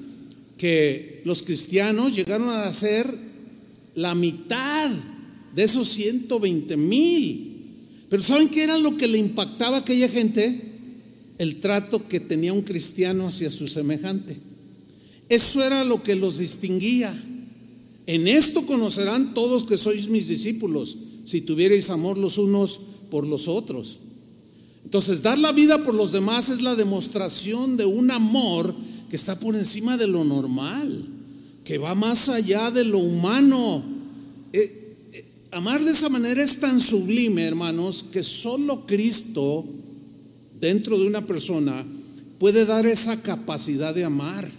[0.57, 3.07] que los cristianos llegaron a ser
[3.95, 4.91] la mitad
[5.55, 7.55] de esos 120 mil.
[8.09, 10.73] Pero ¿saben qué era lo que le impactaba a aquella gente?
[11.37, 14.37] El trato que tenía un cristiano hacia su semejante.
[15.29, 17.17] Eso era lo que los distinguía.
[18.05, 22.79] En esto conocerán todos que sois mis discípulos, si tuvierais amor los unos
[23.15, 23.99] por los otros.
[24.83, 28.75] Entonces, dar la vida por los demás es la demostración de un amor
[29.09, 31.07] que está por encima de lo normal,
[31.63, 33.81] que va más allá de lo humano.
[34.51, 39.63] Eh, eh, amar de esa manera es tan sublime, hermanos, que solo Cristo
[40.59, 41.85] dentro de una persona
[42.37, 44.51] puede dar esa capacidad de amar.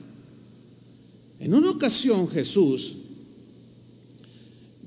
[1.41, 2.95] En una ocasión Jesús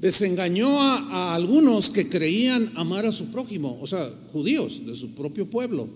[0.02, 5.50] desengañó a, algunos que creían amar a su prójimo, o sea, judíos de su propio
[5.50, 5.88] pueblo.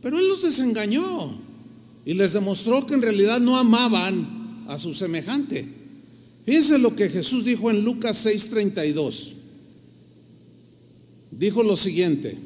[0.00, 1.38] Pero él los desengañó
[2.04, 5.66] y les demostró que en realidad no amaban a su semejante.
[6.44, 9.32] Fíjense lo que Jesús dijo en Lucas 6:32.
[11.30, 12.38] Dijo lo siguiente,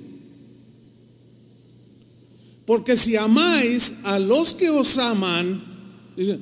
[2.65, 5.63] porque si amáis a los que os aman,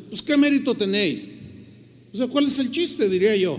[0.09, 1.29] pues qué mérito tenéis.
[2.13, 3.09] O sea, ¿cuál es el chiste?
[3.09, 3.59] Diría yo.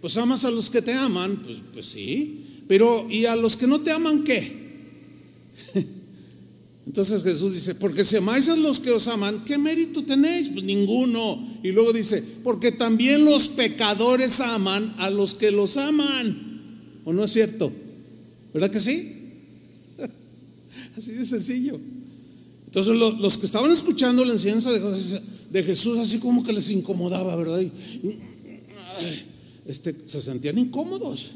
[0.00, 2.44] Pues amas a los que te aman, pues, pues sí.
[2.68, 4.68] Pero, ¿y a los que no te aman qué?
[6.86, 10.50] Entonces Jesús dice, porque si amáis a los que os aman, ¿qué mérito tenéis?
[10.50, 11.58] Pues ninguno.
[11.62, 17.00] Y luego dice, porque también los pecadores aman a los que los aman.
[17.04, 17.72] ¿O no es cierto?
[18.54, 19.32] ¿Verdad que sí?
[20.96, 21.78] Así de sencillo.
[22.66, 27.62] Entonces los que estaban escuchando la enseñanza de, Jesús, así como que les incomodaba, ¿verdad?
[29.68, 31.32] Este, se sentían incómodos,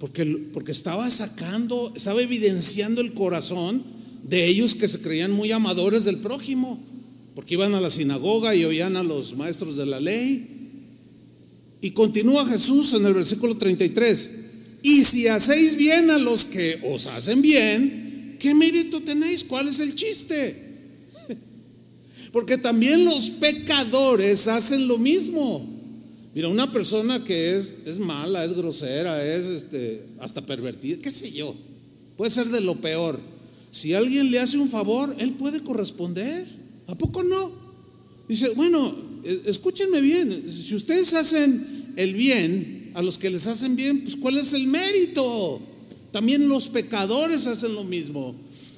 [0.00, 3.82] porque, porque estaba sacando, estaba evidenciando el corazón
[4.24, 6.80] de ellos que se creían muy amadores del prójimo,
[7.36, 10.48] porque iban a la sinagoga y oían a los maestros de la ley.
[11.80, 14.30] Y continúa Jesús en el versículo 33,
[14.82, 19.44] y si hacéis bien a los que os hacen bien, ¿qué mérito tenéis?
[19.44, 20.60] ¿Cuál es el chiste?
[22.32, 25.75] Porque también los pecadores hacen lo mismo.
[26.36, 31.32] Mira, una persona que es, es mala, es grosera, es este, hasta pervertida, qué sé
[31.32, 31.56] yo,
[32.18, 33.18] puede ser de lo peor.
[33.70, 36.46] Si alguien le hace un favor, él puede corresponder.
[36.88, 37.50] ¿A poco no?
[38.28, 38.94] Dice, bueno,
[39.24, 44.16] e, escúchenme bien, si ustedes hacen el bien a los que les hacen bien, pues
[44.16, 45.62] ¿cuál es el mérito?
[46.12, 48.34] También los pecadores hacen lo mismo.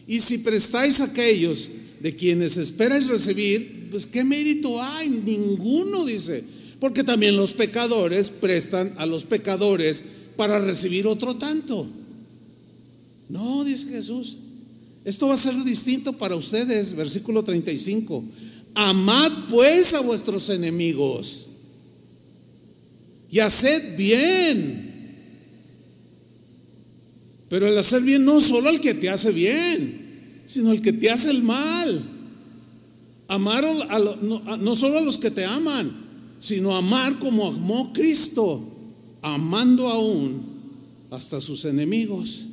[0.07, 5.09] Y si prestáis a aquellos de quienes esperáis recibir, pues ¿qué mérito hay?
[5.09, 6.58] Ninguno, dice.
[6.81, 10.03] Porque también los pecadores prestan a los pecadores
[10.37, 11.87] para recibir otro tanto.
[13.29, 14.37] No, dice Jesús.
[15.05, 18.25] Esto va a ser distinto para ustedes, versículo 35.
[18.75, 21.47] Amad pues a vuestros enemigos
[23.31, 24.87] y haced bien.
[27.49, 31.11] Pero el hacer bien no solo al que te hace bien, sino al que te
[31.11, 32.03] hace el mal.
[33.27, 33.65] Amar
[34.23, 36.08] no, no solo a los que te aman,
[36.39, 38.63] sino amar como amó Cristo,
[39.23, 40.43] amando aún
[41.11, 42.47] hasta sus enemigos.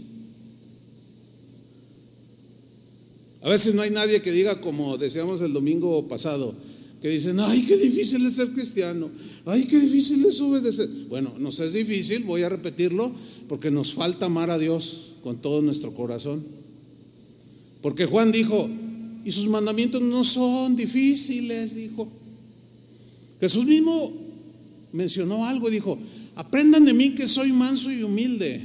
[3.42, 6.56] A veces no hay nadie que diga, como decíamos el domingo pasado,
[7.00, 9.12] que dicen, ay, qué difícil es ser cristiano,
[9.46, 10.90] ay, qué difícil es obedecer.
[11.10, 13.12] Bueno, nos es difícil, voy a repetirlo,
[13.48, 16.44] porque nos falta amar a Dios con todo nuestro corazón.
[17.84, 18.68] Porque Juan dijo,
[19.24, 22.08] y sus mandamientos no son difíciles, dijo.
[23.46, 24.12] Jesús mismo
[24.92, 26.00] mencionó algo, dijo,
[26.34, 28.60] aprendan de mí que soy manso y humilde.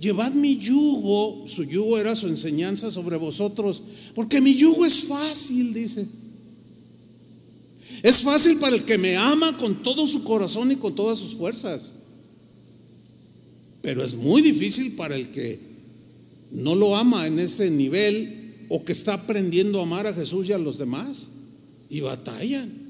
[0.00, 3.82] Llevad mi yugo, su yugo era su enseñanza sobre vosotros,
[4.14, 6.06] porque mi yugo es fácil, dice.
[8.02, 11.34] Es fácil para el que me ama con todo su corazón y con todas sus
[11.34, 11.92] fuerzas.
[13.82, 15.60] Pero es muy difícil para el que
[16.52, 20.54] no lo ama en ese nivel o que está aprendiendo a amar a Jesús y
[20.54, 21.28] a los demás.
[21.90, 22.85] Y batallan.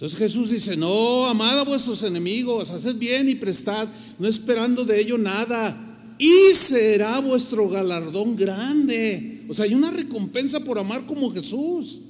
[0.00, 3.86] Entonces Jesús dice, no, amad a vuestros enemigos, haced bien y prestad,
[4.18, 6.16] no esperando de ello nada.
[6.18, 9.42] Y será vuestro galardón grande.
[9.46, 12.00] O sea, hay una recompensa por amar como Jesús.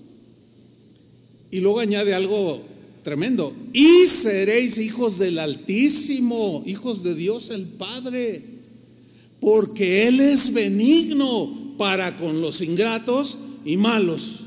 [1.50, 2.62] Y luego añade algo
[3.02, 3.52] tremendo.
[3.72, 8.44] Y seréis hijos del Altísimo, hijos de Dios el Padre.
[9.40, 14.39] Porque Él es benigno para con los ingratos y malos.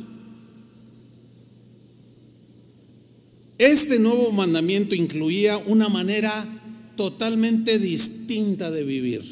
[3.63, 6.45] Este nuevo mandamiento incluía una manera
[6.97, 9.23] totalmente distinta de vivir.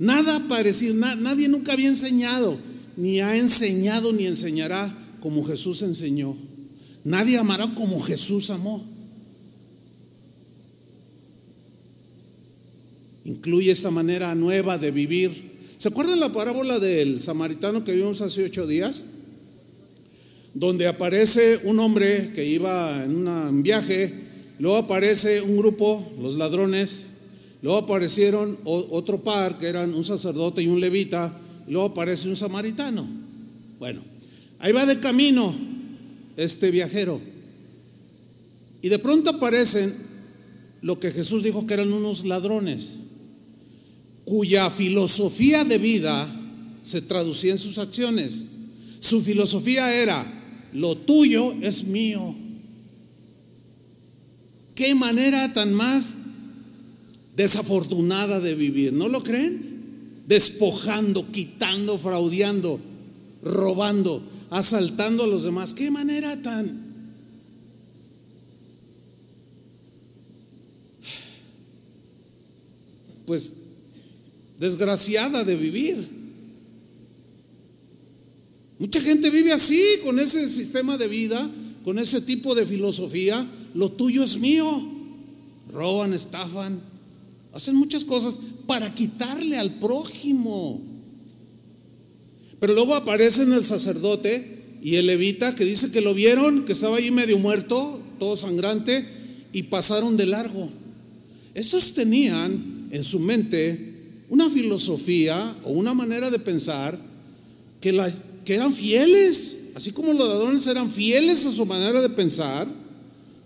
[0.00, 2.58] Nada parecido, nadie nunca había enseñado,
[2.96, 6.36] ni ha enseñado ni enseñará como Jesús enseñó.
[7.04, 8.84] Nadie amará como Jesús amó.
[13.24, 15.60] Incluye esta manera nueva de vivir.
[15.76, 19.04] ¿Se acuerdan la parábola del samaritano que vimos hace ocho días?
[20.54, 24.12] Donde aparece un hombre que iba en un viaje,
[24.58, 27.06] luego aparece un grupo, los ladrones,
[27.62, 33.06] luego aparecieron otro par que eran un sacerdote y un levita, luego aparece un samaritano.
[33.78, 34.02] Bueno,
[34.60, 35.54] Ahí va de camino
[36.36, 37.20] este viajero.
[38.82, 39.92] Y de pronto aparecen
[40.82, 42.96] lo que Jesús dijo que eran unos ladrones,
[44.24, 46.28] cuya filosofía de vida
[46.82, 48.44] se traducía en sus acciones.
[49.00, 50.26] Su filosofía era,
[50.72, 52.34] lo tuyo es mío.
[54.74, 56.14] Qué manera tan más
[57.36, 60.22] desafortunada de vivir, ¿no lo creen?
[60.26, 62.80] Despojando, quitando, fraudeando,
[63.42, 65.72] robando asaltando a los demás.
[65.72, 66.90] ¿Qué manera tan...
[73.26, 73.52] pues
[74.58, 76.19] desgraciada de vivir.
[78.80, 81.50] Mucha gente vive así, con ese sistema de vida,
[81.84, 84.66] con ese tipo de filosofía, lo tuyo es mío.
[85.70, 86.80] Roban, estafan,
[87.52, 90.80] hacen muchas cosas para quitarle al prójimo.
[92.58, 96.96] Pero luego aparecen el sacerdote y el levita que dice que lo vieron, que estaba
[96.96, 99.06] ahí medio muerto, todo sangrante,
[99.52, 100.70] y pasaron de largo.
[101.52, 103.94] Estos tenían en su mente
[104.30, 106.98] una filosofía o una manera de pensar
[107.82, 108.10] que, la,
[108.44, 112.66] que eran fieles, así como los ladrones eran fieles a su manera de pensar,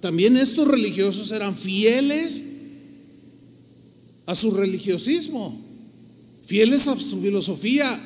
[0.01, 2.45] también estos religiosos eran fieles
[4.27, 5.61] a su religiosismo,
[6.45, 8.01] fieles a su filosofía,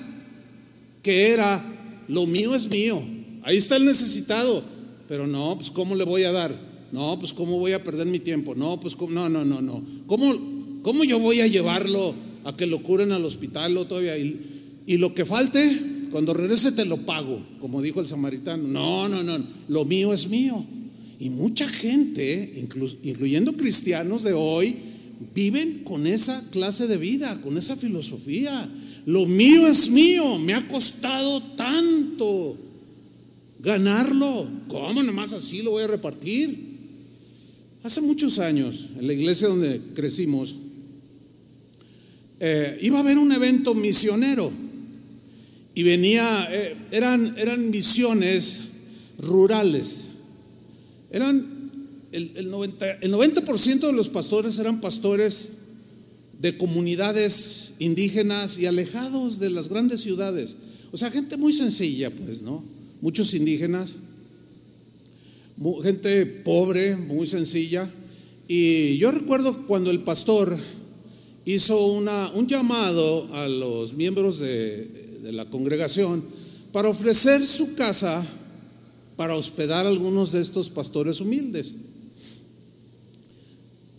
[1.03, 1.65] que era,
[2.09, 3.03] lo mío es mío,
[3.43, 4.63] ahí está el necesitado,
[5.09, 6.69] pero no, pues ¿cómo le voy a dar?
[6.93, 8.55] No, pues ¿cómo voy a perder mi tiempo?
[8.55, 9.83] No, pues no, no, no, no.
[10.07, 10.35] ¿Cómo,
[10.83, 12.15] ¿Cómo yo voy a llevarlo
[12.45, 14.17] a que lo curen al hospital o todavía?
[14.17, 18.67] Y, y lo que falte, cuando regrese te lo pago, como dijo el samaritano.
[18.67, 20.65] No, no, no, lo mío es mío.
[21.21, 22.69] Y mucha gente,
[23.03, 24.77] incluyendo cristianos de hoy,
[25.35, 28.69] viven con esa clase de vida, con esa filosofía.
[29.07, 32.57] Lo mío es mío, me ha costado tanto
[33.59, 34.47] ganarlo.
[34.69, 36.69] ¿Cómo nomás así lo voy a repartir?
[37.83, 40.57] Hace muchos años, en la iglesia donde crecimos,
[42.41, 44.53] eh, iba a haber un evento misionero
[45.79, 48.63] y venía, eh, eran, eran misiones
[49.17, 50.07] rurales.
[51.13, 51.71] Eran
[52.11, 55.51] el, 90%, el 90 de los pastores eran pastores
[56.41, 60.57] de comunidades indígenas y alejados de las grandes ciudades.
[60.91, 62.65] O sea, gente muy sencilla, pues, ¿no?
[63.01, 63.95] Muchos indígenas,
[65.85, 67.89] gente pobre, muy sencilla.
[68.49, 70.59] Y yo recuerdo cuando el pastor
[71.45, 76.25] hizo una, un llamado a los miembros de, de la congregación
[76.73, 78.27] para ofrecer su casa
[79.19, 81.75] para hospedar a algunos de estos pastores humildes.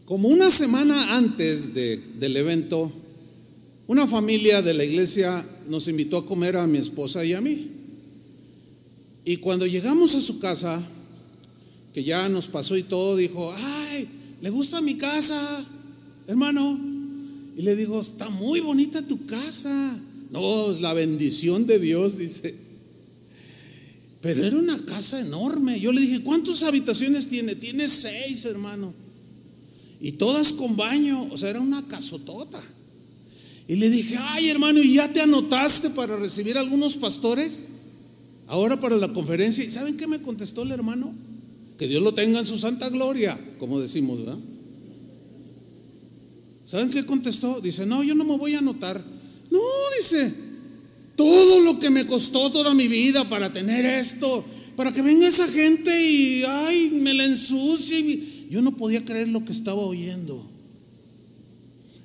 [0.06, 2.90] Como una semana antes del evento,
[3.88, 7.68] una familia de la iglesia nos invitó a comer a mi esposa y a mí.
[9.26, 10.82] Y cuando llegamos a su casa,
[11.94, 14.08] que ya nos pasó y todo, dijo, ay,
[14.42, 15.66] ¿le gusta mi casa,
[16.28, 16.80] hermano?
[17.58, 20.00] Y le digo, está muy bonita tu casa.
[20.30, 22.56] No, la bendición de Dios, dice.
[24.22, 25.80] Pero era una casa enorme.
[25.80, 27.56] Yo le dije, ¿cuántas habitaciones tiene?
[27.56, 28.94] Tiene seis, hermano.
[30.02, 31.30] Y todas con baño.
[31.32, 32.62] O sea, era una casotota.
[33.68, 37.64] Y le dije, ay, hermano, ¿y ya te anotaste para recibir algunos pastores?
[38.48, 39.64] Ahora para la conferencia.
[39.64, 41.14] ¿Y saben qué me contestó el hermano?
[41.78, 44.40] Que Dios lo tenga en su santa gloria, como decimos, ¿verdad?
[46.66, 47.62] ¿Saben qué contestó?
[47.62, 49.02] Dice, no, yo no me voy a anotar.
[49.50, 49.60] No,
[49.98, 50.34] dice,
[51.16, 54.46] todo lo que me costó toda mi vida para tener esto,
[54.76, 58.48] para que venga esa gente y, ay, me la ensucie.
[58.50, 60.50] Yo no podía creer lo que estaba oyendo.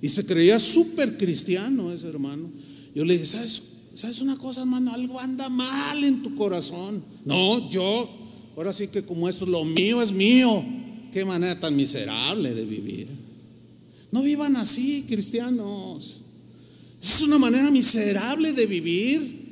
[0.02, 2.50] Y se creía súper cristiano ese hermano.
[2.94, 3.62] Yo le dije, ¿sabes,
[3.94, 4.92] ¿sabes una cosa, hermano?
[4.92, 7.02] Algo anda mal en tu corazón.
[7.24, 8.10] No, yo,
[8.56, 10.64] ahora sí que como esto, lo mío es mío.
[11.12, 13.08] Qué manera tan miserable de vivir.
[14.10, 16.23] No vivan así, cristianos.
[17.04, 19.44] Es una manera miserable de vivir.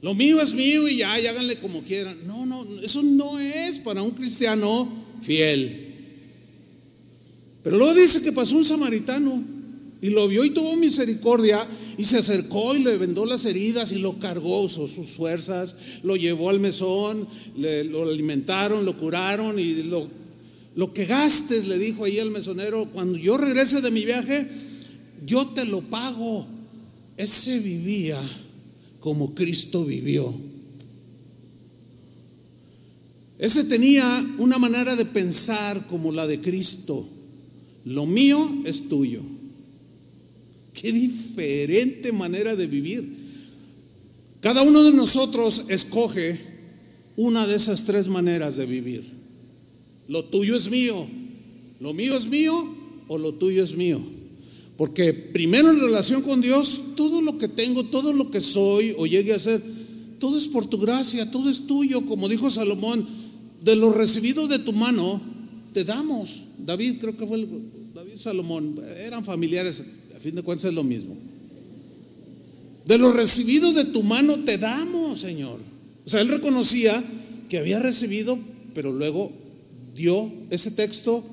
[0.00, 2.24] Lo mío es mío y ya, y háganle como quieran.
[2.24, 4.88] No, no, eso no es para un cristiano
[5.22, 5.92] fiel.
[7.64, 9.42] Pero luego dice que pasó un samaritano
[10.00, 11.66] y lo vio y tuvo misericordia
[11.98, 15.74] y se acercó y le vendó las heridas y lo cargó, usó sus fuerzas,
[16.04, 17.26] lo llevó al mesón,
[17.56, 20.08] lo alimentaron, lo curaron y lo,
[20.76, 24.46] lo que gastes, le dijo ahí al mesonero, cuando yo regrese de mi viaje,
[25.24, 26.46] yo te lo pago.
[27.16, 28.20] Ese vivía
[29.00, 30.34] como Cristo vivió.
[33.38, 37.06] Ese tenía una manera de pensar como la de Cristo.
[37.84, 39.22] Lo mío es tuyo.
[40.74, 43.16] Qué diferente manera de vivir.
[44.40, 46.40] Cada uno de nosotros escoge
[47.16, 49.04] una de esas tres maneras de vivir.
[50.08, 51.06] Lo tuyo es mío,
[51.80, 52.74] lo mío es mío
[53.08, 54.15] o lo tuyo es mío.
[54.76, 59.06] Porque primero en relación con Dios, todo lo que tengo, todo lo que soy o
[59.06, 59.62] llegue a ser,
[60.18, 63.06] todo es por tu gracia, todo es tuyo, como dijo Salomón,
[63.62, 65.20] de lo recibido de tu mano,
[65.72, 66.40] te damos.
[66.58, 67.48] David, creo que fue el,
[67.94, 69.82] David Salomón, eran familiares,
[70.14, 71.16] a fin de cuentas es lo mismo.
[72.84, 75.58] De lo recibido de tu mano te damos, Señor.
[76.04, 77.02] O sea, él reconocía
[77.48, 78.38] que había recibido,
[78.74, 79.32] pero luego
[79.94, 81.24] dio ese texto,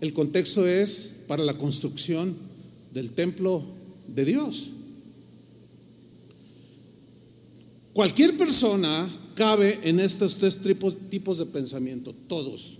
[0.00, 2.51] el contexto es para la construcción
[2.92, 3.62] del templo
[4.08, 4.70] de Dios.
[7.92, 10.58] Cualquier persona cabe en estos tres
[11.10, 12.78] tipos, de pensamiento, todos.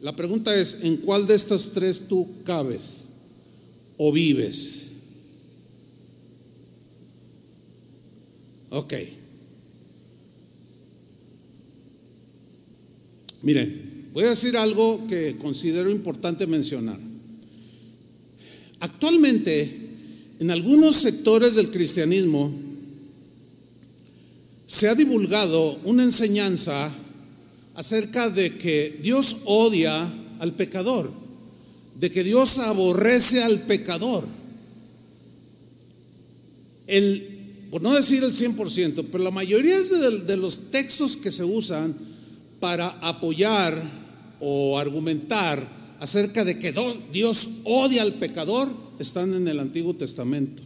[0.00, 3.06] La pregunta es, ¿en cuál de estas tres tú cabes
[3.96, 4.86] o vives?
[8.70, 8.94] Ok.
[13.42, 17.09] Miren, voy a decir algo que considero importante mencionar.
[18.80, 19.88] Actualmente,
[20.38, 22.50] en algunos sectores del cristianismo,
[24.66, 26.90] se ha divulgado una enseñanza
[27.74, 31.12] acerca de que Dios odia al pecador,
[31.98, 34.24] de que Dios aborrece al pecador.
[36.86, 41.44] El, por no decir el 100%, pero la mayoría de, de los textos que se
[41.44, 41.94] usan
[42.60, 43.82] para apoyar
[44.40, 46.74] o argumentar acerca de que
[47.12, 50.62] Dios odia al pecador están en el Antiguo Testamento,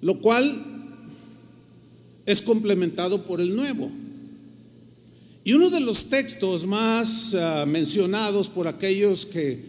[0.00, 0.64] lo cual
[2.24, 3.90] es complementado por el Nuevo.
[5.44, 9.62] Y uno de los textos más ah, mencionados por aquellos que,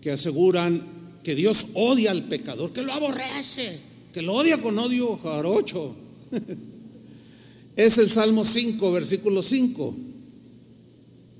[0.00, 0.80] que aseguran
[1.24, 3.80] que Dios odia al pecador, que lo aborrece,
[4.12, 5.96] que lo odia con odio jarocho,
[7.76, 9.96] es el Salmo 5, versículo 5.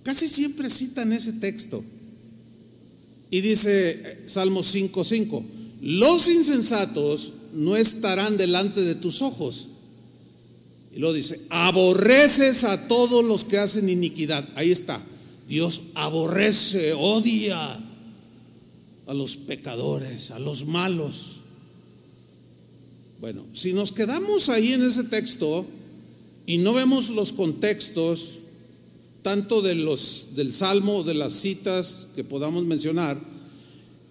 [0.03, 1.85] Casi siempre citan ese texto.
[3.31, 5.45] Y dice eh, Salmo 5, 5,
[5.83, 9.69] los insensatos no estarán delante de tus ojos
[10.95, 14.49] y lo dice, aborreces a todos los que hacen iniquidad.
[14.55, 15.01] Ahí está.
[15.49, 17.79] Dios aborrece, odia
[19.07, 21.37] a los pecadores, a los malos.
[23.21, 25.67] Bueno, si nos quedamos ahí en ese texto
[26.47, 28.38] y no vemos los contextos,
[29.23, 33.19] tanto de los, del Salmo, de las citas que podamos mencionar,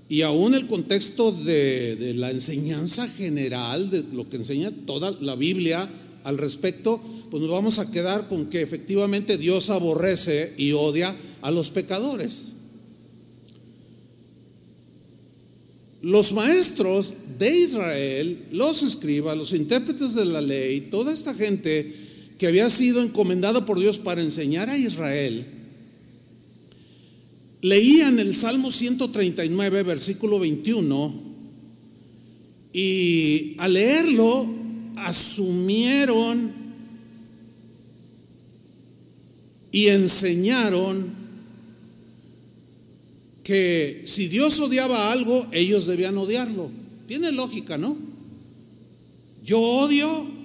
[0.09, 5.35] y aún el contexto de, de la enseñanza general, de lo que enseña toda la
[5.35, 5.89] Biblia,
[6.23, 11.51] al respecto, pues nos vamos a quedar con que efectivamente Dios aborrece y odia a
[11.51, 12.53] los pecadores.
[16.01, 22.06] Los maestros de Israel, los escribas, los intérpretes de la ley, toda esta gente
[22.37, 25.45] que había sido encomendada por Dios para enseñar a Israel,
[27.61, 31.27] leían el Salmo 139, versículo 21,
[32.73, 34.47] y al leerlo
[34.97, 36.51] asumieron
[39.71, 41.27] y enseñaron
[43.43, 46.69] que si Dios odiaba algo, ellos debían odiarlo.
[47.07, 47.97] Tiene lógica, ¿no?
[49.43, 50.36] Yo odio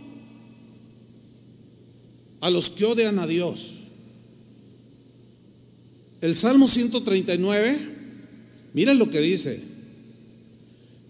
[2.42, 3.70] a los que odian a Dios.
[6.20, 7.78] El Salmo 139,
[8.74, 9.62] miren lo que dice.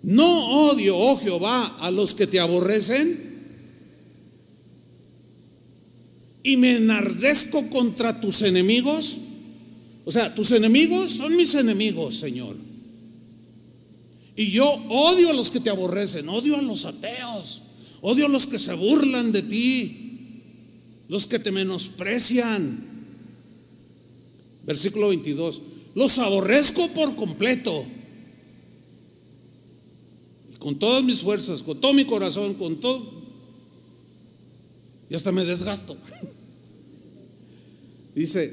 [0.03, 3.33] No odio, oh Jehová, a los que te aborrecen
[6.43, 9.17] y me enardezco contra tus enemigos.
[10.05, 12.57] O sea, tus enemigos son mis enemigos, Señor.
[14.37, 17.63] Y yo odio a los que te aborrecen, odio a los ateos,
[18.03, 20.12] odio a los que se burlan de ti,
[21.13, 22.89] los que te menosprecian.
[24.65, 25.61] Versículo 22,
[25.95, 27.85] los aborrezco por completo.
[30.55, 33.13] Y con todas mis fuerzas, con todo mi corazón, con todo,
[35.11, 35.95] y hasta me desgasto.
[38.15, 38.51] Dice,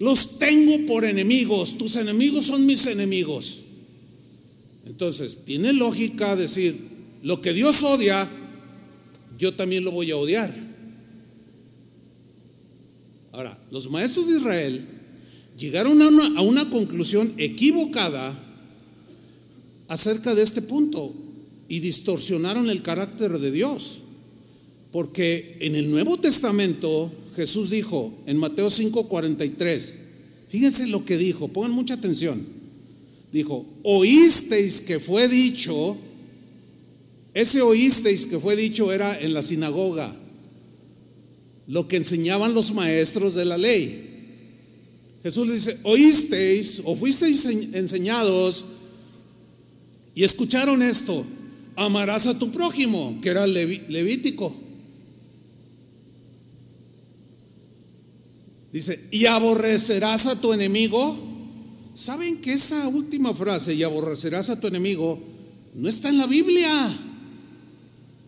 [0.00, 3.60] los tengo por enemigos, tus enemigos son mis enemigos.
[4.86, 6.76] Entonces, tiene lógica decir,
[7.22, 8.28] lo que Dios odia,
[9.38, 10.71] yo también lo voy a odiar.
[13.32, 14.86] Ahora, los maestros de Israel
[15.58, 18.38] llegaron a una, conclusión equivocada
[19.88, 21.14] acerca de este punto
[21.68, 23.98] y distorsionaron el carácter de Dios.
[24.90, 29.94] Porque en el Nuevo Testamento Jesús dijo en Mateo 5:43,
[30.48, 32.44] fíjense lo que dijo, pongan mucha atención.
[33.32, 35.96] Dijo, oísteis que fue dicho,
[37.32, 40.14] ese oísteis que fue dicho era en la sinagoga,
[41.66, 44.08] lo que enseñaban los maestros de la ley.
[45.22, 48.64] Jesús le dice, oísteis o fuisteis enseñados
[50.14, 51.24] y escucharon esto,
[51.76, 54.54] amarás a tu prójimo, que era levítico.
[58.72, 61.30] Dice, y aborrecerás a tu enemigo.
[61.94, 65.20] ¿Saben que esa última frase, y aborrecerás a tu enemigo,
[65.74, 66.90] no está en la Biblia?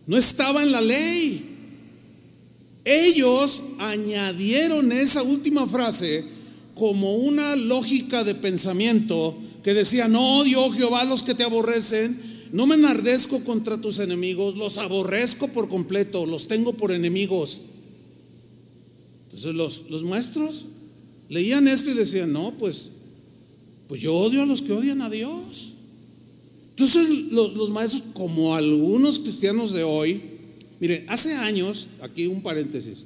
[0.05, 1.54] No estaba en la ley.
[2.85, 6.23] Ellos añadieron esa última frase
[6.75, 12.21] como una lógica de pensamiento que decía, no odio Jehová los que te aborrecen,
[12.51, 17.59] no me enardezco contra tus enemigos, los aborrezco por completo, los tengo por enemigos.
[19.23, 20.65] Entonces los, maestros
[21.27, 22.91] leían esto y decían, no, pues
[23.87, 25.73] Pues yo odio a los que odian a Dios.
[26.71, 30.21] Entonces los, maestros, como algunos cristianos de hoy,
[30.79, 33.05] miren, hace años, aquí un paréntesis,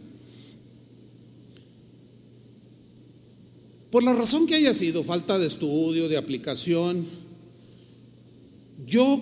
[3.91, 7.07] por la razón que haya sido, falta de estudio, de aplicación,
[8.85, 9.19] yo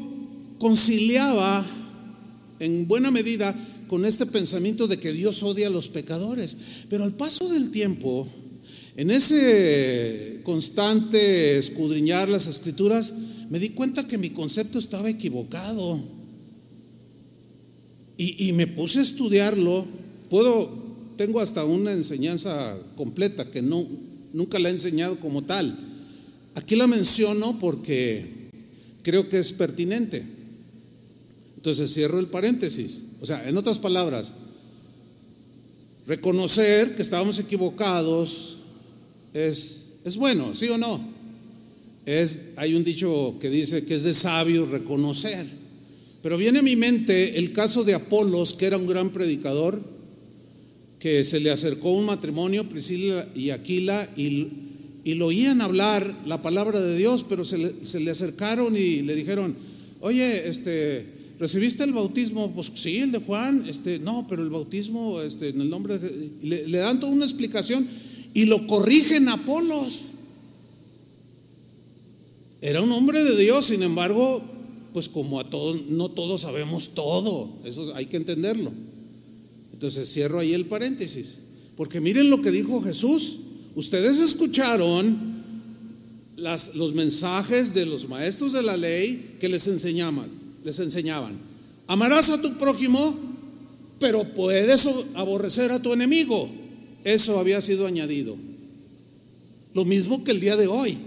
[0.60, 1.66] conciliaba
[2.60, 3.56] en buena medida
[3.88, 6.58] con este pensamiento de que Dios odia a los pecadores.
[6.90, 8.28] Pero al paso del tiempo,
[8.96, 13.14] en ese constante escudriñar las escrituras,
[13.50, 16.17] me di cuenta que mi concepto estaba equivocado.
[18.18, 19.86] Y, me puse a estudiarlo.
[20.30, 20.70] Puedo,
[21.18, 23.86] tengo hasta una enseñanza completa que no,
[24.34, 25.78] nunca la he enseñado como tal.
[26.56, 28.26] Aquí la menciono porque
[29.04, 30.26] creo que es pertinente.
[31.58, 33.02] Entonces cierro el paréntesis.
[33.22, 34.34] O sea, en otras palabras,
[36.08, 38.58] reconocer que estábamos equivocados
[39.34, 41.00] es, es bueno, ¿sí o no?
[42.06, 45.46] Es, hay un dicho que dice que es de sabio reconocer.
[46.22, 49.82] Pero viene a mi mente el caso de Apolos, que era un gran predicador,
[51.00, 54.48] que se le acercó un matrimonio, Priscila y Aquila, y,
[55.04, 59.56] y lo oían hablar la palabra de Dios, pero se le, acercaron y le dijeron,
[60.02, 61.06] oye, este,
[61.40, 62.52] ¿recibiste el bautismo?
[62.54, 66.32] Pues sí, el de Juan, este, no, pero el bautismo, este, en el nombre de...
[66.42, 67.88] Le, le dan toda una explicación
[68.34, 70.02] y lo corrigen Apolos.
[72.60, 74.44] Era un hombre de Dios, sin embargo,
[74.94, 78.72] pues como a todos, no todos sabemos todo, eso hay que entenderlo.
[79.74, 81.38] Entonces cierro ahí el paréntesis,
[81.76, 83.38] porque miren lo que dijo Jesús.
[83.76, 85.44] Ustedes escucharon
[86.36, 90.28] las, los mensajes de los maestros de la ley que les enseñaban,
[90.64, 91.38] les enseñaban.
[91.88, 93.16] Amarás a tu prójimo,
[94.00, 96.50] pero puedes aborrecer a tu enemigo.
[97.04, 98.36] Eso había sido añadido.
[99.74, 100.98] Lo mismo que el día de hoy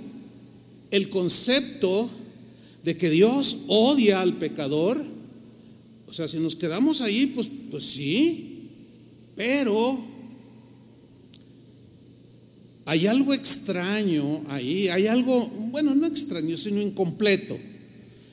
[0.90, 2.10] el concepto
[2.84, 5.02] de que Dios odia al pecador,
[6.06, 8.68] o sea, si nos quedamos ahí, pues, pues sí,
[9.36, 9.98] pero
[12.86, 17.58] hay algo extraño ahí, hay algo, bueno, no extraño, sino incompleto,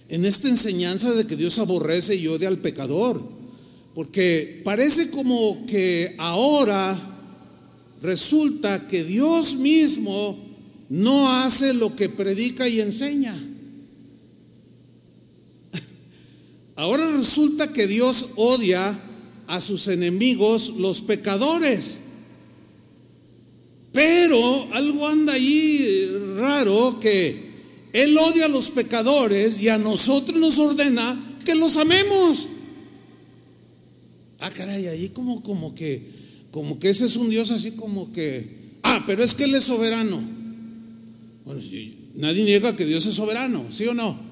[0.10, 3.22] en esta enseñanza de que Dios aborrece y odia al pecador,
[3.93, 6.98] porque parece como que ahora
[8.02, 10.38] resulta que Dios mismo
[10.89, 13.36] no hace lo que predica y enseña.
[16.78, 18.98] Ahora resulta que Dios odia
[19.48, 22.02] a sus enemigos, los pecadores.
[23.92, 26.08] Pero algo anda ahí
[26.38, 27.48] raro que
[27.94, 32.48] Él odia a los pecadores y a nosotros nos ordena que los amemos.
[34.40, 36.12] Ah, caray, ahí como, como que,
[36.52, 39.64] como que ese es un Dios así como que, ah, pero es que Él es
[39.64, 40.22] soberano.
[41.44, 41.60] Bueno,
[42.14, 44.27] nadie niega que Dios es soberano, ¿sí o no?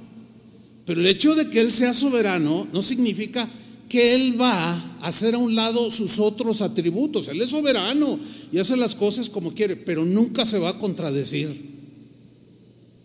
[0.85, 3.49] Pero el hecho de que Él sea soberano no significa
[3.89, 7.27] que Él va a hacer a un lado sus otros atributos.
[7.27, 8.19] Él es soberano
[8.51, 11.75] y hace las cosas como quiere, pero nunca se va a contradecir.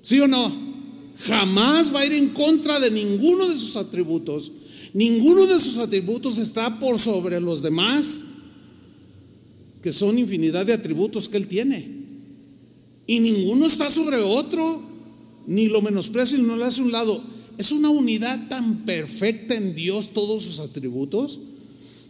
[0.03, 0.53] ¿Sí o no?
[1.27, 4.53] Jamás va a ir en contra de ninguno de sus atributos.
[4.93, 8.23] Ninguno de sus atributos está por sobre los demás,
[9.83, 12.01] que son infinidad de atributos que Él tiene.
[13.07, 14.83] Y ninguno está sobre otro,
[15.47, 17.23] ni lo menosprecia ni no le hace un lado.
[17.61, 21.39] Es una unidad tan perfecta en Dios todos sus atributos.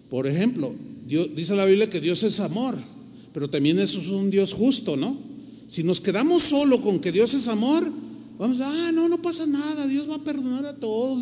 [0.09, 0.72] Por ejemplo,
[1.09, 2.78] Dios, dice la Biblia que Dios es amor,
[3.34, 5.18] pero también eso es un Dios justo, ¿no?
[5.66, 7.84] Si nos quedamos solo con que Dios es amor,
[8.38, 11.20] vamos a, ah, no, no pasa nada, Dios va a perdonar a todos.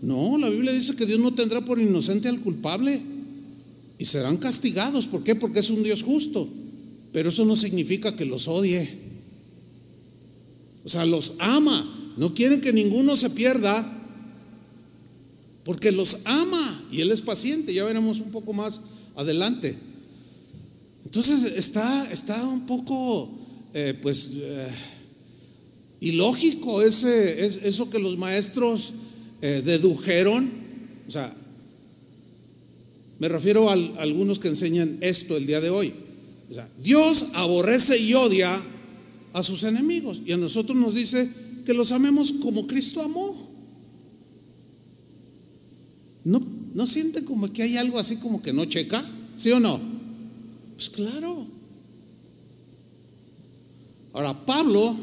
[0.00, 3.02] No, la Biblia dice que Dios no tendrá por inocente al culpable
[3.98, 5.08] y serán castigados.
[5.08, 5.34] ¿Por qué?
[5.34, 6.48] Porque es un Dios justo.
[7.12, 8.88] Pero eso no significa que los odie.
[10.84, 12.04] O sea, los ama.
[12.16, 13.92] No quieren que ninguno se pierda
[15.64, 17.74] porque los ama y Él es paciente.
[17.74, 18.80] Ya veremos un poco más
[19.16, 19.76] adelante.
[21.04, 23.30] Entonces está, está un poco,
[23.74, 24.68] eh, pues, eh,
[26.00, 28.92] ilógico ese, eso que los maestros
[29.42, 30.50] eh, dedujeron.
[31.06, 31.34] O sea,
[33.18, 35.92] me refiero a, a algunos que enseñan esto el día de hoy.
[36.50, 38.62] O sea, Dios aborrece y odia
[39.32, 40.22] a sus enemigos.
[40.24, 41.28] Y a nosotros nos dice
[41.66, 43.50] que los amemos como Cristo amó.
[46.24, 46.40] ¿No,
[46.72, 49.04] ¿No siente como que hay algo así como que no checa?
[49.34, 49.80] ¿Sí o no?
[50.76, 51.46] Pues claro.
[54.12, 54.96] Ahora, Pablo,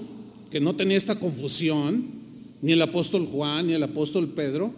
[0.49, 2.05] que no tenía esta confusión,
[2.61, 4.74] ni el apóstol Juan, ni el apóstol Pedro,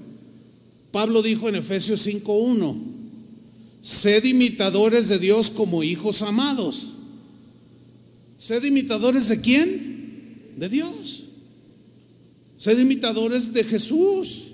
[0.91, 2.75] Pablo dijo en Efesios 5.1,
[3.81, 6.93] sed imitadores de Dios como hijos amados.
[8.37, 10.55] ¿Sed imitadores de quién?
[10.57, 11.24] De Dios.
[12.57, 14.47] Sed imitadores de Jesús.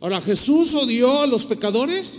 [0.00, 2.14] Ahora, ¿Jesús odió a los pecadores?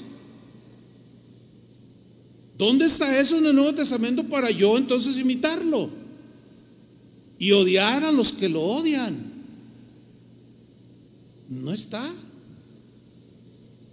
[2.57, 5.89] ¿Dónde está eso en el Nuevo Testamento para yo entonces imitarlo?
[7.37, 9.15] Y odiar a los que lo odian.
[11.49, 12.03] No está.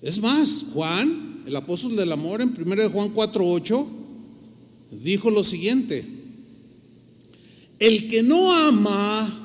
[0.01, 3.87] Es más, Juan, el apóstol del amor, en 1 Juan 4:8,
[5.03, 6.07] dijo lo siguiente:
[7.79, 9.44] El que no ama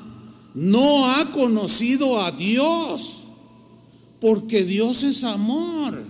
[0.54, 3.24] no ha conocido a Dios,
[4.20, 6.02] porque Dios es amor.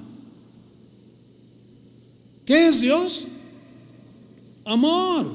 [2.44, 3.24] ¿Qué es Dios?
[4.64, 5.30] Amor.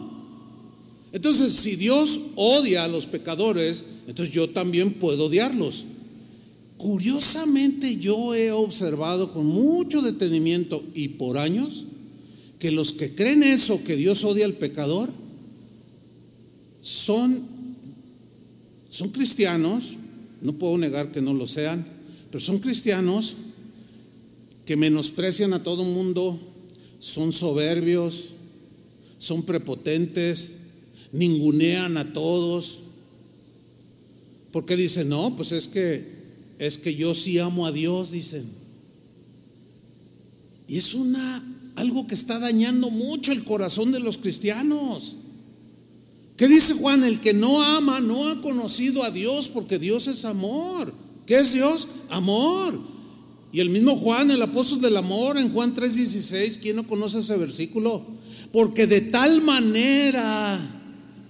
[1.14, 5.86] Entonces, si Dios odia a los pecadores, entonces yo también puedo odiarlos.
[6.78, 11.86] Curiosamente yo he observado con mucho detenimiento y por años
[12.60, 15.10] que los que creen eso, que Dios odia al pecador,
[16.82, 17.42] son,
[18.96, 19.98] son cristianos,
[20.42, 21.86] no puedo negar que no lo sean,
[22.32, 23.36] pero son cristianos
[24.66, 26.40] que menosprecian a todo mundo,
[27.00, 28.30] son soberbios,
[29.18, 30.60] son prepotentes,
[31.12, 32.84] ningunean a todos.
[34.54, 36.16] Porque dicen, no, pues es que
[36.58, 38.46] es que yo sí amo a Dios, dicen.
[40.70, 41.44] Y es una
[41.76, 45.18] algo que está dañando mucho el corazón de los cristianos.
[46.38, 47.04] ¿Qué dice Juan?
[47.04, 50.94] El que no ama no ha conocido a Dios porque Dios es amor.
[51.26, 51.88] ¿Qué es Dios?
[52.10, 52.78] Amor.
[53.54, 57.38] Y el mismo Juan, el apóstol del amor, en Juan 3:16, ¿quién no conoce ese
[57.38, 58.04] versículo?
[58.52, 60.60] Porque de tal manera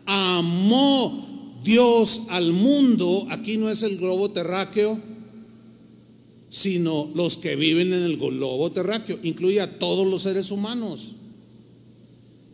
[0.07, 4.99] amó Dios al mundo, aquí no es el globo terráqueo,
[6.49, 11.11] sino los que viven en el globo terráqueo, incluye a todos los seres humanos.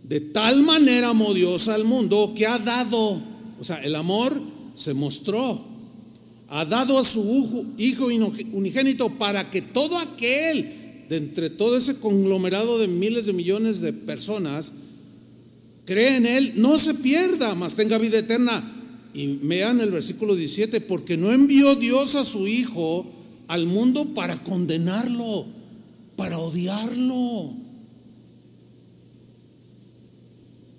[0.03, 3.21] De tal manera amó Dios al mundo que ha dado,
[3.59, 4.33] o sea, el amor
[4.75, 5.61] se mostró,
[6.49, 8.07] ha dado a su Hijo
[8.51, 13.93] unigénito para que todo aquel, de entre todo ese conglomerado de miles de millones de
[13.93, 14.73] personas,
[15.85, 18.77] cree en Él, no se pierda, mas tenga vida eterna.
[19.13, 23.09] Y vean el versículo 17, porque no envió Dios a su Hijo,
[23.47, 25.45] al mundo para condenarlo,
[26.15, 27.60] para odiarlo,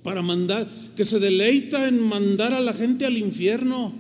[0.03, 3.93] para mandar, que se deleita en mandar a la gente al infierno.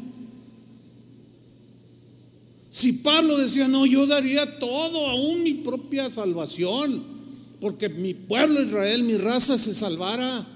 [2.70, 7.02] Si Pablo decía, no, yo daría todo, aún mi propia salvación,
[7.60, 10.48] porque mi pueblo Israel, mi raza se salvara.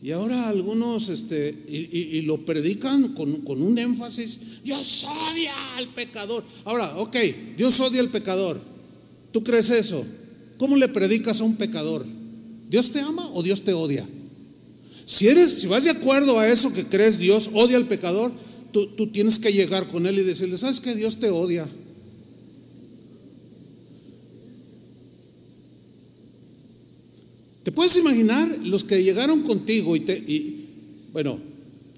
[0.00, 6.44] Y ahora algunos este, y, lo predican con, con, un énfasis, Dios odia al pecador.
[6.64, 7.16] Ahora, ok,
[7.56, 8.60] Dios odia al pecador.
[9.32, 10.04] ¿Tú crees eso?
[10.56, 12.06] ¿Cómo le predicas a un pecador?
[12.68, 14.06] ¿Dios te ama o Dios te odia?
[15.06, 18.30] Si eres, si vas de acuerdo a eso que crees, Dios odia al pecador,
[18.72, 21.66] tú, tú tienes que llegar con él y decirle, ¿sabes que Dios te odia?
[27.62, 30.16] ¿Te puedes imaginar los que llegaron contigo y te...
[30.16, 30.66] Y,
[31.12, 31.38] bueno,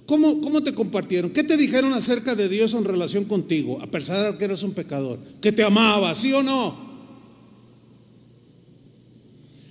[0.06, 1.30] ¿cómo, ¿cómo te compartieron?
[1.30, 4.72] ¿Qué te dijeron acerca de Dios en relación contigo, a pesar de que eres un
[4.72, 5.18] pecador?
[5.40, 6.89] Que te amaba, ¿sí o no?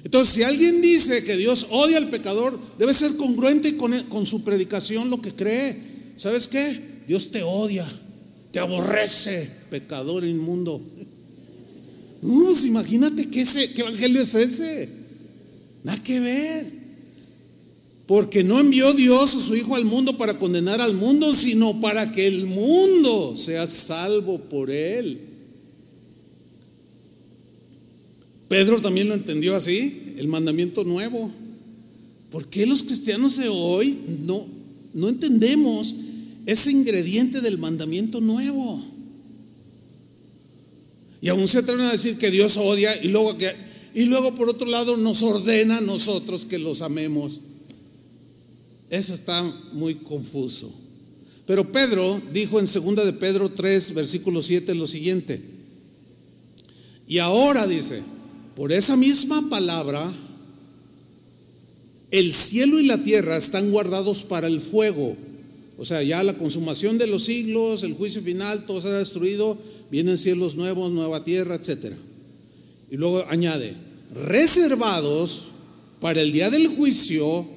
[0.10, 4.44] Entonces, si alguien dice que Dios odia al pecador, debe ser congruente con, con su
[4.44, 5.78] predicación lo que cree.
[6.16, 7.04] ¿Sabes qué?
[7.08, 7.86] Dios te odia,
[8.52, 10.82] te aborrece, pecador inmundo.
[12.24, 14.90] No, imagínate qué, ese, qué evangelio es ese.
[15.84, 16.66] Nada que ver.
[18.08, 22.12] Porque no envió Dios a su Hijo al mundo para condenar al mundo, sino para
[22.12, 25.29] que el mundo sea salvo por él.
[28.50, 31.32] Pedro también lo entendió así, el mandamiento nuevo.
[32.30, 34.48] ¿Por qué los cristianos de hoy no,
[34.94, 35.96] no entendemos
[36.46, 38.84] ese ingrediente del mandamiento nuevo?
[41.22, 44.50] Y aún se atreven a decir que Dios odia y luego que y luego por
[44.50, 47.42] otro lado nos ordena a nosotros que los amemos.
[48.90, 49.44] Eso está
[49.74, 50.72] muy confuso.
[51.46, 55.42] Pero Pedro dijo en 2 de Pedro 3, versículo 7 lo siguiente.
[57.08, 58.04] Y ahora dice,
[58.60, 60.12] por esa misma palabra,
[62.12, 65.16] el cielo y la tierra están guardados para el fuego.
[65.78, 69.58] O sea, ya la consumación de los siglos, el juicio final, todo será destruido,
[69.90, 71.96] vienen cielos nuevos, nueva tierra, etcétera.
[72.92, 73.76] Y luego añade,
[74.14, 75.44] reservados
[76.02, 77.48] para el día del juicio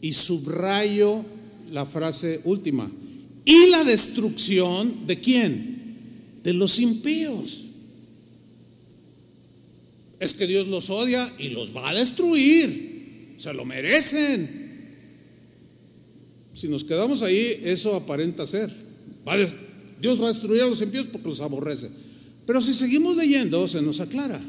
[0.00, 1.22] y subrayo
[1.70, 2.90] la frase última,
[3.44, 5.98] y la destrucción de quién?
[6.42, 7.67] De los impíos.
[10.20, 13.34] Es que Dios los odia y los va a destruir.
[13.36, 14.68] se lo merecen.
[16.52, 18.68] Si nos quedamos ahí, eso aparenta ser.
[20.00, 21.88] Dios va a destruir a los impíos porque los aborrece.
[22.46, 24.40] Pero si seguimos leyendo, se nos aclara.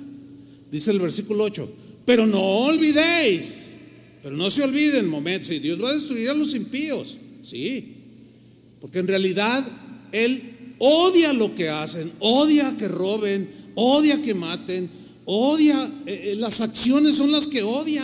[0.71, 1.69] Dice el versículo 8,
[2.05, 3.57] pero no olvidéis,
[4.23, 7.95] pero no se olviden, momento, si Dios va a destruir a los impíos, sí,
[8.79, 9.65] porque en realidad
[10.11, 14.89] Él odia lo que hacen, odia que roben, odia que maten,
[15.31, 18.03] odia, eh, eh, las acciones son las que odia.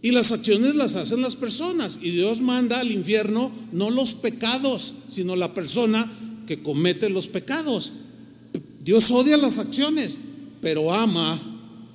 [0.00, 1.98] Y las acciones las hacen las personas.
[2.00, 6.10] Y Dios manda al infierno no los pecados, sino la persona
[6.46, 7.92] que comete los pecados.
[8.84, 10.16] Dios odia las acciones,
[10.60, 11.40] pero ama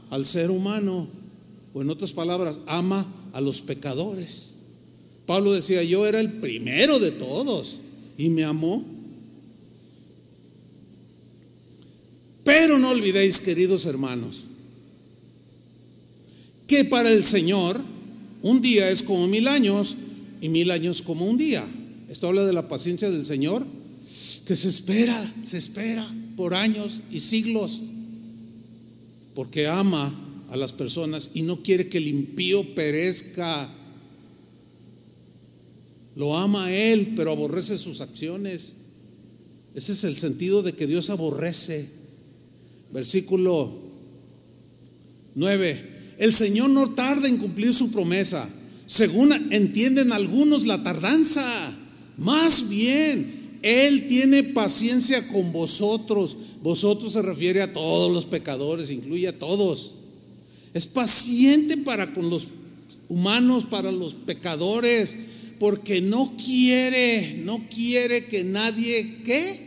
[0.09, 1.07] al ser humano.
[1.73, 4.55] O en otras palabras, ama a los pecadores.
[5.25, 7.77] Pablo decía, yo era el primero de todos
[8.17, 8.96] y me amó.
[12.47, 14.45] Pero no olvidéis, queridos hermanos,
[16.65, 17.77] que para el Señor
[18.41, 19.97] un día es como mil años
[20.39, 21.67] y mil años como un día.
[22.07, 23.67] Esto habla de la paciencia del Señor,
[24.45, 27.81] que se espera, se espera por años y siglos,
[29.35, 30.17] porque ama
[30.49, 33.69] a las personas y no quiere que el impío perezca.
[36.15, 38.75] Lo ama a Él, pero aborrece sus acciones.
[39.75, 41.96] Ese es el sentido de que Dios aborrece.
[42.91, 43.71] Versículo
[45.35, 45.97] 9.
[46.17, 48.49] El Señor no tarda en cumplir su promesa,
[48.85, 51.77] según entienden algunos la tardanza.
[52.17, 56.37] Más bien, Él tiene paciencia con vosotros.
[56.63, 59.93] Vosotros se refiere a todos los pecadores, incluye a todos.
[60.73, 62.47] Es paciente para con los
[63.09, 65.15] humanos, para los pecadores,
[65.59, 69.66] porque no quiere, no quiere que nadie, ¿qué?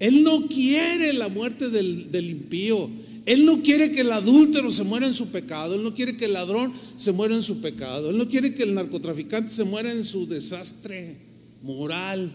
[0.00, 2.88] Él no quiere la muerte del, del impío.
[3.26, 6.24] Él no quiere que el adúltero se muera en su pecado, Él no quiere que
[6.24, 9.92] el ladrón se muera en su pecado, Él no quiere que el narcotraficante se muera
[9.92, 11.16] en su desastre
[11.62, 12.32] moral.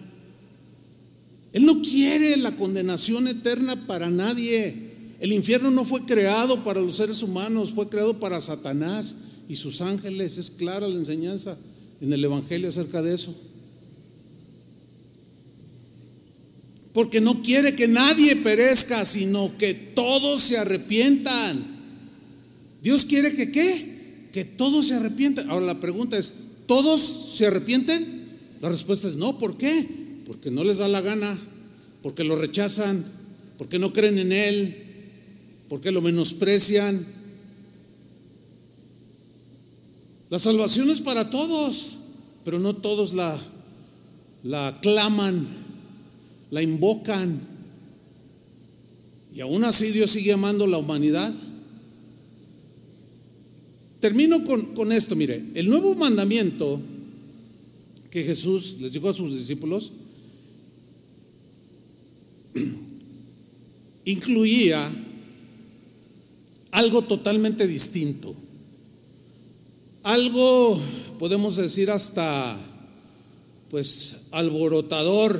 [1.52, 4.92] Él no quiere la condenación eterna para nadie.
[5.20, 9.16] El infierno no fue creado para los seres humanos, fue creado para Satanás
[9.48, 10.38] y sus ángeles.
[10.38, 11.58] Es clara la enseñanza
[12.02, 13.36] en el Evangelio acerca de eso.
[16.94, 21.66] Porque no quiere que nadie perezca, sino que todos se arrepientan.
[22.84, 24.28] Dios quiere que qué?
[24.32, 25.50] Que todos se arrepientan.
[25.50, 26.34] Ahora la pregunta es,
[26.68, 28.24] ¿todos se arrepienten?
[28.62, 29.88] La respuesta es no, ¿por qué?
[30.28, 31.38] Porque no les da la gana,
[32.04, 33.04] porque lo rechazan,
[33.58, 34.78] porque no creen en Él,
[35.70, 37.06] porque lo menosprecian.
[40.30, 41.94] La salvación es para todos,
[42.46, 43.40] pero no todos la,
[44.44, 45.63] la aclaman
[46.54, 47.42] la invocan.
[49.34, 51.34] Y aún así Dios sigue amando la humanidad.
[54.00, 56.80] Termino con, con esto, mire, el nuevo mandamiento
[58.12, 59.94] que Jesús les dijo a sus discípulos
[64.06, 64.92] incluía
[66.70, 68.36] algo totalmente distinto.
[70.04, 70.80] Algo,
[71.18, 72.56] podemos decir, hasta
[73.72, 75.40] pues alborotador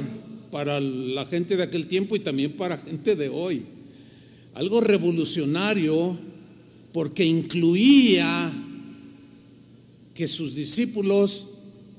[0.54, 3.64] para la gente de aquel tiempo y también para gente de hoy.
[4.54, 6.16] Algo revolucionario
[6.94, 8.54] porque incluía
[10.14, 11.48] que sus discípulos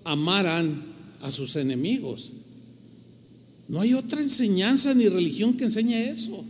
[0.05, 0.84] amaran
[1.20, 2.30] a sus enemigos.
[3.66, 6.44] No hay otra enseñanza ni religión que enseñe eso,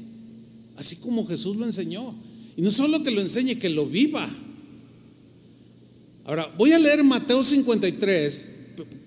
[0.76, 2.14] así como Jesús lo enseñó.
[2.55, 4.30] Y no solo que lo enseñe, que lo viva.
[6.26, 8.53] Ahora, voy a leer Mateo 53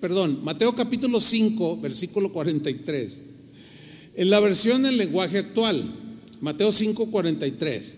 [0.00, 3.20] perdón, Mateo capítulo 5, versículo 43.
[4.14, 5.82] En la versión en lenguaje actual,
[6.40, 7.96] Mateo 5, 43.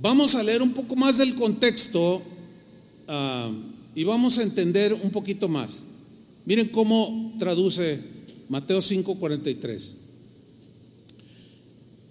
[0.00, 2.22] Vamos a leer un poco más del contexto
[3.08, 3.52] ah,
[3.94, 5.80] y vamos a entender un poquito más.
[6.44, 8.00] Miren cómo traduce
[8.48, 9.94] Mateo 5, 43.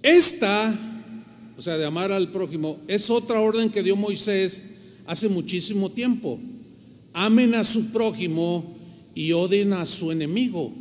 [0.01, 0.79] Esta,
[1.57, 4.75] o sea, de amar al prójimo, es otra orden que dio Moisés
[5.07, 6.39] hace muchísimo tiempo
[7.13, 8.75] amen a su prójimo
[9.15, 10.73] y odien a su enemigo.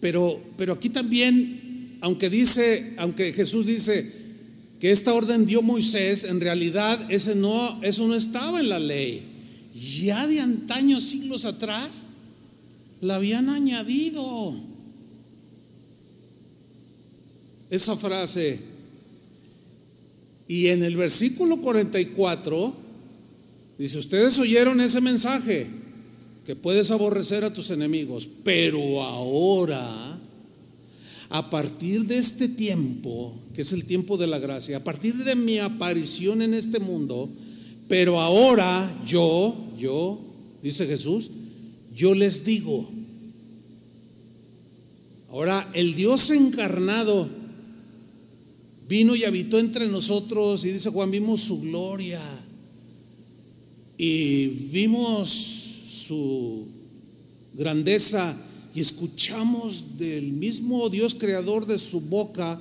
[0.00, 4.12] Pero, pero aquí también, aunque dice, aunque Jesús dice
[4.80, 9.22] que esta orden dio Moisés, en realidad ese no, eso no estaba en la ley.
[10.04, 12.02] Ya de antaños, siglos atrás,
[13.00, 14.54] la habían añadido.
[17.70, 18.60] Esa frase.
[20.46, 22.83] Y en el versículo 44
[23.78, 25.66] Dice, ustedes oyeron ese mensaje,
[26.44, 30.20] que puedes aborrecer a tus enemigos, pero ahora,
[31.30, 35.34] a partir de este tiempo, que es el tiempo de la gracia, a partir de
[35.34, 37.30] mi aparición en este mundo,
[37.88, 40.20] pero ahora yo, yo,
[40.62, 41.30] dice Jesús,
[41.94, 42.88] yo les digo,
[45.30, 47.28] ahora el Dios encarnado
[48.88, 52.20] vino y habitó entre nosotros y dice Juan, vimos su gloria
[53.96, 56.66] y vimos su
[57.54, 58.36] grandeza
[58.74, 62.60] y escuchamos del mismo Dios creador de su boca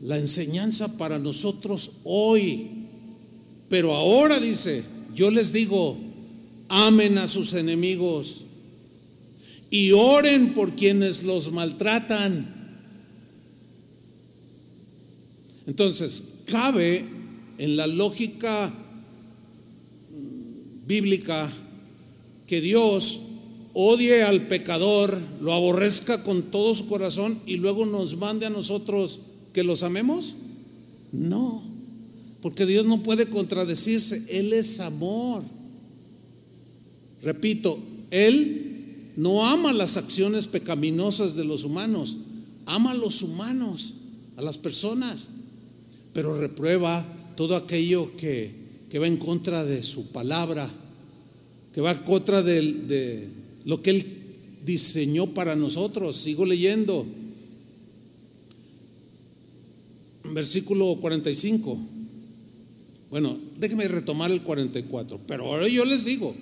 [0.00, 2.68] la enseñanza para nosotros hoy.
[3.68, 5.96] Pero ahora dice, yo les digo,
[6.68, 8.42] amen a sus enemigos
[9.70, 12.52] y oren por quienes los maltratan.
[15.66, 17.04] Entonces, cabe
[17.58, 18.72] en la lógica
[20.86, 21.50] bíblica
[22.46, 23.20] que Dios
[23.74, 29.20] odie al pecador, lo aborrezca con todo su corazón y luego nos mande a nosotros
[29.52, 30.34] que los amemos?
[31.12, 31.62] No,
[32.40, 35.42] porque Dios no puede contradecirse, Él es amor.
[37.22, 37.78] Repito,
[38.10, 42.16] Él no ama las acciones pecaminosas de los humanos,
[42.66, 43.94] ama a los humanos,
[44.36, 45.28] a las personas,
[46.12, 47.06] pero reprueba
[47.36, 48.63] todo aquello que,
[48.94, 50.70] que va en contra de su palabra,
[51.72, 53.28] que va en contra de,
[53.64, 54.06] lo que Él
[54.64, 56.14] diseñó para nosotros.
[56.14, 57.04] Sigo leyendo.
[60.32, 61.76] Versículo 45.
[63.10, 65.22] Bueno, déjenme retomar el 44.
[65.26, 66.36] Pero ahora yo les digo,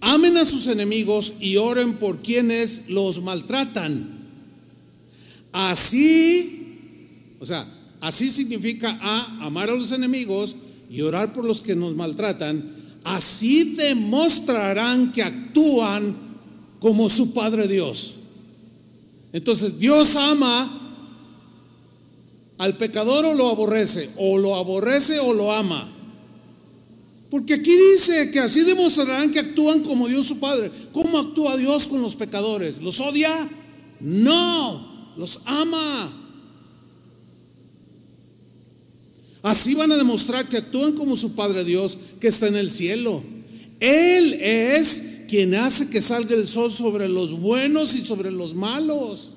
[0.00, 4.30] amen a sus enemigos y oren por quienes los maltratan.
[5.52, 7.66] Así, o sea,
[8.00, 10.56] así significa a amar a los enemigos
[10.92, 12.62] y orar por los que nos maltratan.
[13.02, 16.14] Así demostrarán que actúan
[16.80, 18.16] como su Padre Dios.
[19.32, 20.80] Entonces, Dios ama
[22.58, 25.90] al pecador o lo aborrece, o lo aborrece o lo ama.
[27.30, 30.70] Porque aquí dice que así demostrarán que actúan como Dios su Padre.
[30.92, 32.82] ¿Cómo actúa Dios con los pecadores?
[32.82, 33.48] ¿Los odia?
[33.98, 36.21] No, los ama.
[39.42, 43.22] Así van a demostrar que actúan como su Padre Dios que está en el cielo.
[43.80, 49.36] Él es quien hace que salga el sol sobre los buenos y sobre los malos,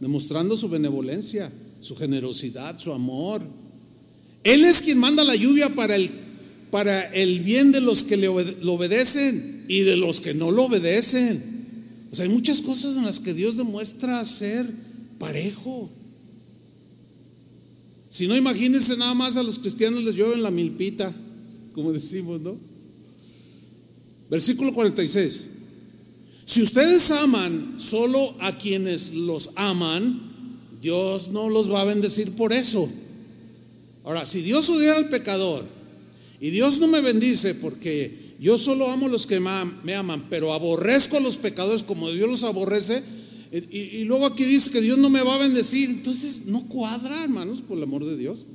[0.00, 3.40] demostrando su benevolencia, su generosidad, su amor.
[4.44, 6.10] Él es quien manda la lluvia para el,
[6.70, 10.64] para el bien de los que le lo obedecen y de los que no lo
[10.64, 11.42] obedecen.
[12.10, 14.68] O sea, hay muchas cosas en las que Dios demuestra ser
[15.18, 15.88] parejo.
[18.12, 21.10] Si no, imagínense nada más a los cristianos les llueve la milpita,
[21.74, 22.58] como decimos, ¿no?
[24.28, 25.46] Versículo 46.
[26.44, 32.52] Si ustedes aman solo a quienes los aman, Dios no los va a bendecir por
[32.52, 32.86] eso.
[34.04, 35.64] Ahora, si Dios odiara al pecador
[36.38, 40.52] y Dios no me bendice porque yo solo amo a los que me aman, pero
[40.52, 43.02] aborrezco a los pecadores como Dios los aborrece,
[43.52, 47.60] y, luego aquí dice que Dios no me va a bendecir, entonces no cuadra, hermanos,
[47.60, 48.46] por el amor de Dios.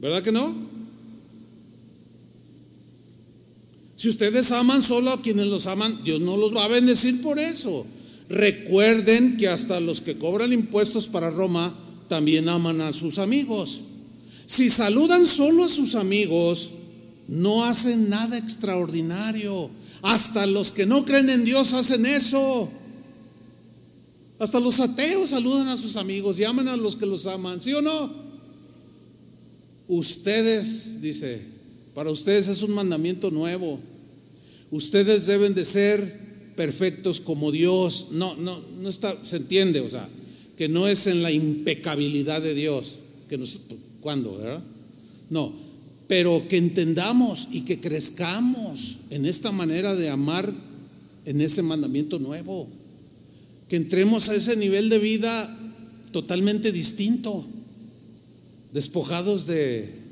[0.00, 0.54] ¿Verdad que no?
[3.96, 7.40] Si ustedes aman solo a quienes los aman, Dios no los va a bendecir por
[7.40, 7.84] eso.
[8.28, 11.74] Recuerden que hasta los que cobran impuestos para Roma
[12.08, 13.80] también aman a sus amigos.
[14.46, 16.70] Si saludan solo a sus amigos,
[17.26, 19.70] no hacen nada extraordinario.
[20.04, 22.70] Hasta los que no creen en Dios hacen eso.
[24.38, 27.82] Hasta los ateos saludan a sus amigos, llaman a los que los aman, ¿sí o
[27.82, 28.12] no?
[29.88, 31.42] Ustedes, dice,
[31.92, 33.80] para ustedes es un mandamiento nuevo
[34.74, 36.20] ustedes deben de ser
[36.56, 38.06] perfectos como Dios.
[38.10, 40.08] No, no, no está, se entiende, o sea,
[40.56, 42.96] que no es en la impecabilidad de Dios,
[43.28, 43.58] que nos,
[44.00, 44.62] ¿cuándo, verdad?
[45.30, 45.52] No,
[46.06, 50.52] pero que entendamos y que crezcamos en esta manera de amar
[51.24, 52.68] en ese mandamiento nuevo,
[53.68, 55.58] que entremos a ese nivel de vida
[56.12, 57.46] totalmente distinto,
[58.72, 60.04] despojados de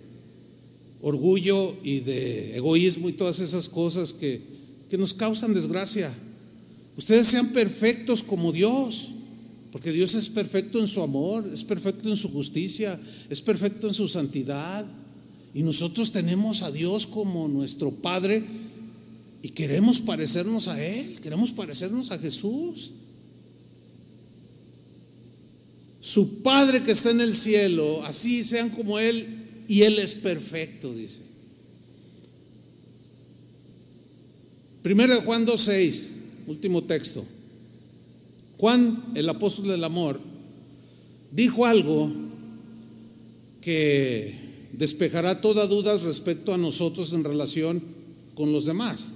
[1.02, 4.40] orgullo y de egoísmo y todas esas cosas que,
[4.88, 6.12] que nos causan desgracia.
[6.96, 9.08] Ustedes sean perfectos como Dios,
[9.72, 13.94] porque Dios es perfecto en su amor, es perfecto en su justicia, es perfecto en
[13.94, 14.86] su santidad.
[15.54, 18.42] Y nosotros tenemos a Dios como nuestro Padre
[19.42, 22.92] y queremos parecernos a Él, queremos parecernos a Jesús.
[26.00, 30.92] Su Padre que está en el cielo, así sean como Él, y Él es perfecto,
[30.94, 31.20] dice.
[34.82, 36.08] Primero de Juan 2.6,
[36.48, 37.24] último texto.
[38.58, 40.20] Juan, el apóstol del amor,
[41.30, 42.12] dijo algo
[43.60, 44.41] que
[44.82, 47.80] despejará toda duda respecto a nosotros en relación
[48.34, 49.12] con los demás.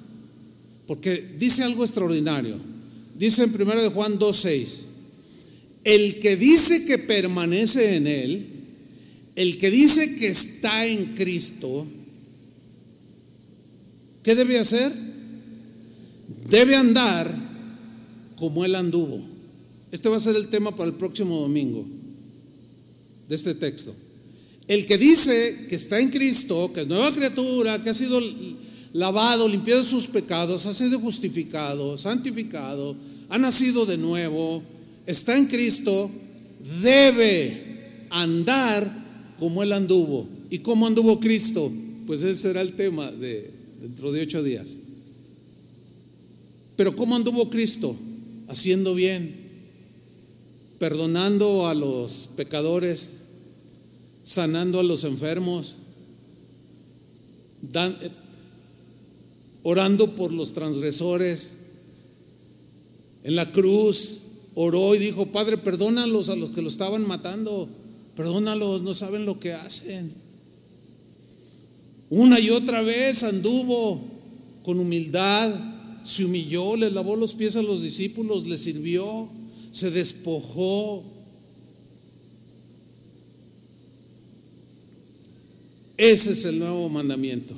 [0.87, 2.61] Porque dice algo extraordinario.
[3.19, 4.85] Dice en 1 de Juan 2:6,
[5.83, 8.47] el que dice que permanece en él,
[9.35, 11.85] el que dice que está en Cristo,
[14.23, 14.93] ¿qué debe hacer?
[16.49, 17.27] Debe andar
[18.37, 19.21] como él anduvo.
[19.91, 21.85] Este va a ser el tema para el próximo domingo
[23.29, 24.06] de este texto.
[24.69, 28.21] El que dice que está en Cristo, que es nueva criatura, que ha sido
[28.93, 32.97] lavado, limpiado de sus pecados, ha sido justificado, santificado,
[33.29, 34.63] ha nacido de nuevo,
[35.07, 36.11] está en Cristo,
[36.83, 40.29] debe andar como Él anduvo.
[40.51, 41.71] ¿Y cómo anduvo Cristo?
[42.07, 43.51] Pues ese será el tema de
[43.81, 44.77] dentro de ocho días.
[46.77, 47.97] Pero ¿cómo anduvo Cristo?
[48.49, 49.35] Haciendo bien,
[50.79, 53.16] perdonando a los pecadores,
[54.27, 55.77] sanando a los enfermos,
[57.73, 58.11] eh,
[59.63, 61.53] orando por los transgresores.
[63.23, 64.23] En la cruz
[64.55, 67.69] oró y dijo, Padre, perdónalos a los que lo estaban matando,
[68.17, 70.13] perdónalos, no saben lo que hacen.
[72.11, 74.01] Una y otra vez anduvo
[74.65, 75.55] con humildad,
[76.03, 79.29] se humilló, le lavó los pies a los discípulos, le sirvió,
[79.71, 81.16] se despojó.
[85.97, 87.55] Ese es el nuevo mandamiento.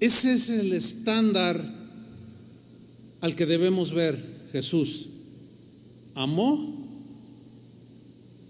[0.00, 1.62] Ese es el estándar
[3.20, 4.18] al que debemos ver
[4.52, 5.06] Jesús.
[6.14, 6.88] Amó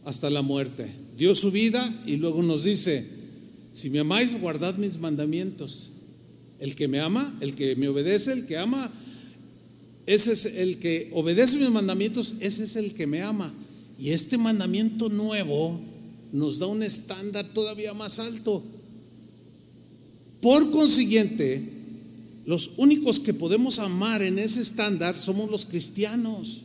[0.04, 0.90] hasta la muerte.
[1.16, 3.06] Dio su vida y luego nos dice,
[3.72, 5.90] si me amáis, guardad mis mandamientos.
[6.58, 8.90] El que me ama, el que me obedece, el que ama,
[10.06, 13.52] ese es el que obedece mis mandamientos, ese es el que me ama.
[13.98, 15.80] Y este mandamiento nuevo
[16.32, 18.62] nos da un estándar todavía más alto.
[20.42, 21.62] Por consiguiente,
[22.44, 26.62] los únicos que podemos amar en ese estándar somos los cristianos.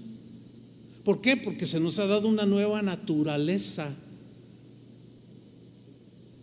[1.05, 1.37] ¿Por qué?
[1.37, 3.95] Porque se nos ha dado una nueva naturaleza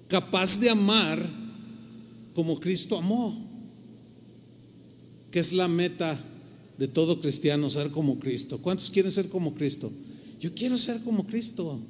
[0.07, 1.28] capaz de amar
[2.35, 3.37] como Cristo amó,
[5.32, 6.18] que es la meta
[6.78, 8.59] de todo cristiano, ser como Cristo.
[8.59, 9.91] ¿Cuántos quieren ser como Cristo?
[10.39, 11.80] Yo quiero ser como Cristo.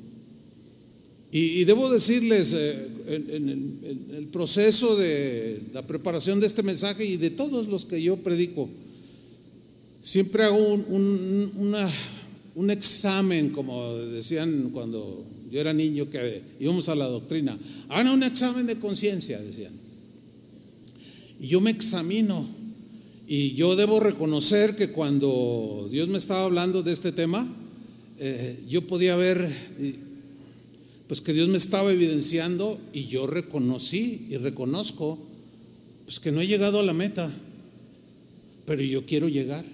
[1.37, 3.49] Y, debo decirles, eh, en,
[4.15, 8.69] el, proceso de la preparación de este mensaje y de todos los que yo predico,
[10.01, 11.77] siempre hago un,
[12.55, 17.59] un examen, como decían cuando yo era niño que íbamos a la doctrina.
[17.89, 19.73] Hagan un examen de conciencia, decían.
[21.41, 22.47] Y yo me examino.
[23.27, 27.45] Y yo debo reconocer que cuando Dios me estaba hablando de este tema,
[28.21, 29.51] eh, yo podía ver,
[31.07, 35.19] pues que Dios me estaba evidenciando y yo reconocí y reconozco,
[36.05, 37.33] pues que no he llegado a la meta,
[38.67, 39.65] pero yo quiero llegar.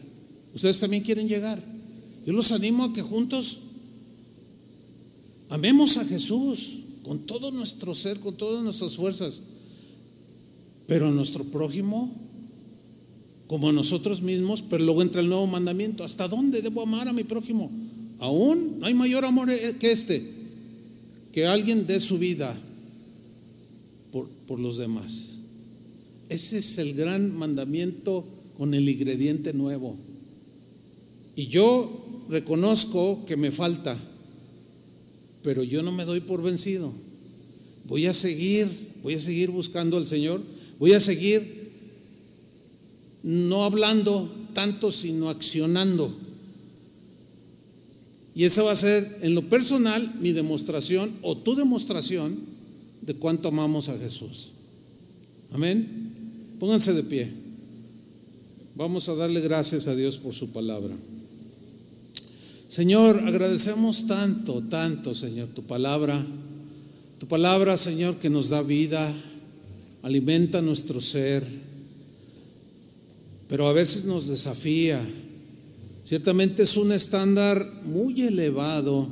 [0.54, 1.62] Ustedes también quieren llegar.
[2.26, 3.58] Yo los animo a que juntos
[5.50, 9.42] Amemos a Jesús con todo nuestro ser, con todas nuestras fuerzas,
[10.86, 12.16] pero a nuestro prójimo
[13.48, 16.04] como a nosotros mismos, pero luego entra el nuevo mandamiento.
[16.04, 17.68] ¿Hasta dónde debo amar a mi prójimo?
[18.20, 19.50] Aún no hay mayor amor
[19.80, 20.24] que este,
[21.32, 22.56] que alguien dé su vida
[24.12, 25.36] por, por los demás.
[26.28, 28.24] Ese es el gran mandamiento
[28.56, 29.96] con el ingrediente nuevo.
[31.36, 33.98] Y yo reconozco que me falta
[35.42, 36.92] pero yo no me doy por vencido.
[37.86, 38.68] Voy a seguir,
[39.02, 40.42] voy a seguir buscando al Señor,
[40.78, 41.70] voy a seguir
[43.22, 46.14] no hablando tanto, sino accionando.
[48.40, 52.38] Y esa va a ser en lo personal mi demostración o tu demostración
[53.02, 54.52] de cuánto amamos a Jesús.
[55.52, 56.56] Amén.
[56.58, 57.30] Pónganse de pie.
[58.74, 60.96] Vamos a darle gracias a Dios por su palabra.
[62.66, 66.24] Señor, agradecemos tanto, tanto, Señor, tu palabra.
[67.18, 69.06] Tu palabra, Señor, que nos da vida,
[70.00, 71.44] alimenta nuestro ser,
[73.48, 75.06] pero a veces nos desafía.
[76.02, 79.08] Ciertamente es un estándar muy elevado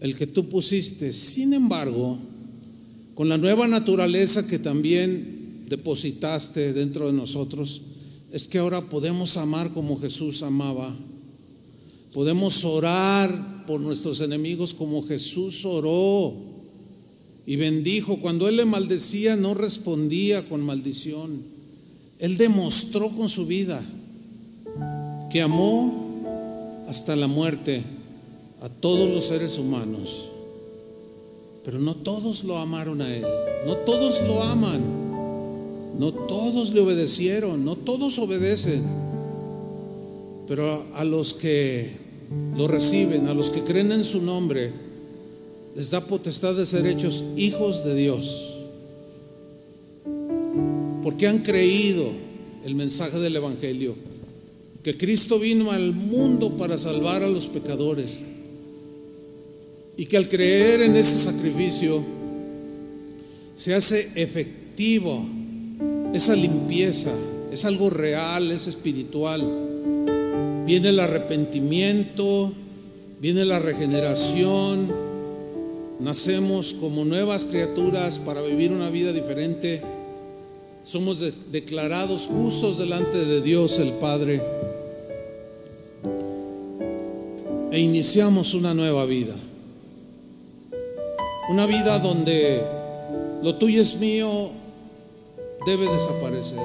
[0.00, 1.12] el que tú pusiste.
[1.12, 2.18] Sin embargo,
[3.14, 7.82] con la nueva naturaleza que también depositaste dentro de nosotros,
[8.32, 10.96] es que ahora podemos amar como Jesús amaba
[12.12, 16.34] Podemos orar por nuestros enemigos como Jesús oró
[17.46, 18.18] y bendijo.
[18.20, 21.42] Cuando Él le maldecía no respondía con maldición.
[22.18, 23.80] Él demostró con su vida
[25.30, 27.82] que amó hasta la muerte
[28.60, 30.30] a todos los seres humanos.
[31.64, 33.24] Pero no todos lo amaron a Él,
[33.66, 34.80] no todos lo aman,
[35.98, 38.82] no todos le obedecieron, no todos obedecen.
[40.48, 41.92] Pero a los que
[42.56, 44.72] lo reciben, a los que creen en su nombre,
[45.76, 48.56] les da potestad de ser hechos hijos de Dios.
[51.02, 52.04] Porque han creído
[52.64, 53.94] el mensaje del Evangelio,
[54.82, 58.22] que Cristo vino al mundo para salvar a los pecadores
[59.96, 62.02] y que al creer en ese sacrificio
[63.54, 65.22] se hace efectivo
[66.14, 67.12] esa limpieza,
[67.52, 69.42] es algo real, es espiritual.
[70.64, 72.52] Viene el arrepentimiento,
[73.20, 74.90] viene la regeneración,
[75.98, 79.82] nacemos como nuevas criaturas para vivir una vida diferente,
[80.82, 84.40] somos declarados justos delante de Dios el Padre
[87.70, 89.34] e iniciamos una nueva vida.
[91.50, 92.62] Una vida donde
[93.42, 94.50] lo tuyo es mío
[95.66, 96.60] debe desaparecer.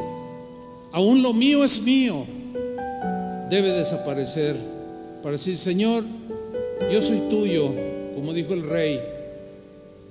[0.91, 2.25] Aún lo mío es mío
[3.49, 4.55] debe desaparecer
[5.21, 6.03] para decir, Señor,
[6.91, 7.71] yo soy tuyo,
[8.15, 8.99] como dijo el rey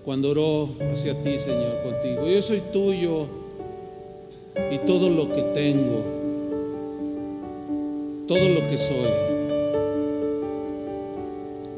[0.05, 2.29] cuando oró hacia ti, Señor, contigo.
[2.29, 3.27] Yo soy tuyo
[4.71, 6.03] y todo lo que tengo,
[8.29, 9.34] todo lo que soy.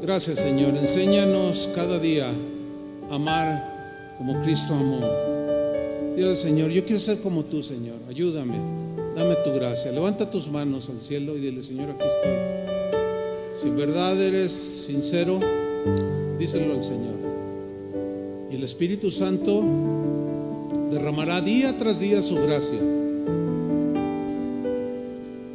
[0.01, 0.77] Gracias, Señor.
[0.77, 2.31] Enséñanos cada día
[3.09, 5.01] amar como Cristo amó.
[6.15, 7.97] Dile al Señor, yo quiero ser como tú, Señor.
[8.07, 8.57] Ayúdame,
[9.15, 9.91] dame tu gracia.
[9.91, 12.57] Levanta tus manos al cielo y dile, Señor, aquí estoy.
[13.55, 15.39] Si en verdad eres sincero,
[16.37, 17.15] díselo al Señor.
[18.51, 19.63] Y el Espíritu Santo
[20.91, 22.79] derramará día tras día su gracia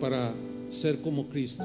[0.01, 0.33] para
[0.69, 1.65] ser como Cristo.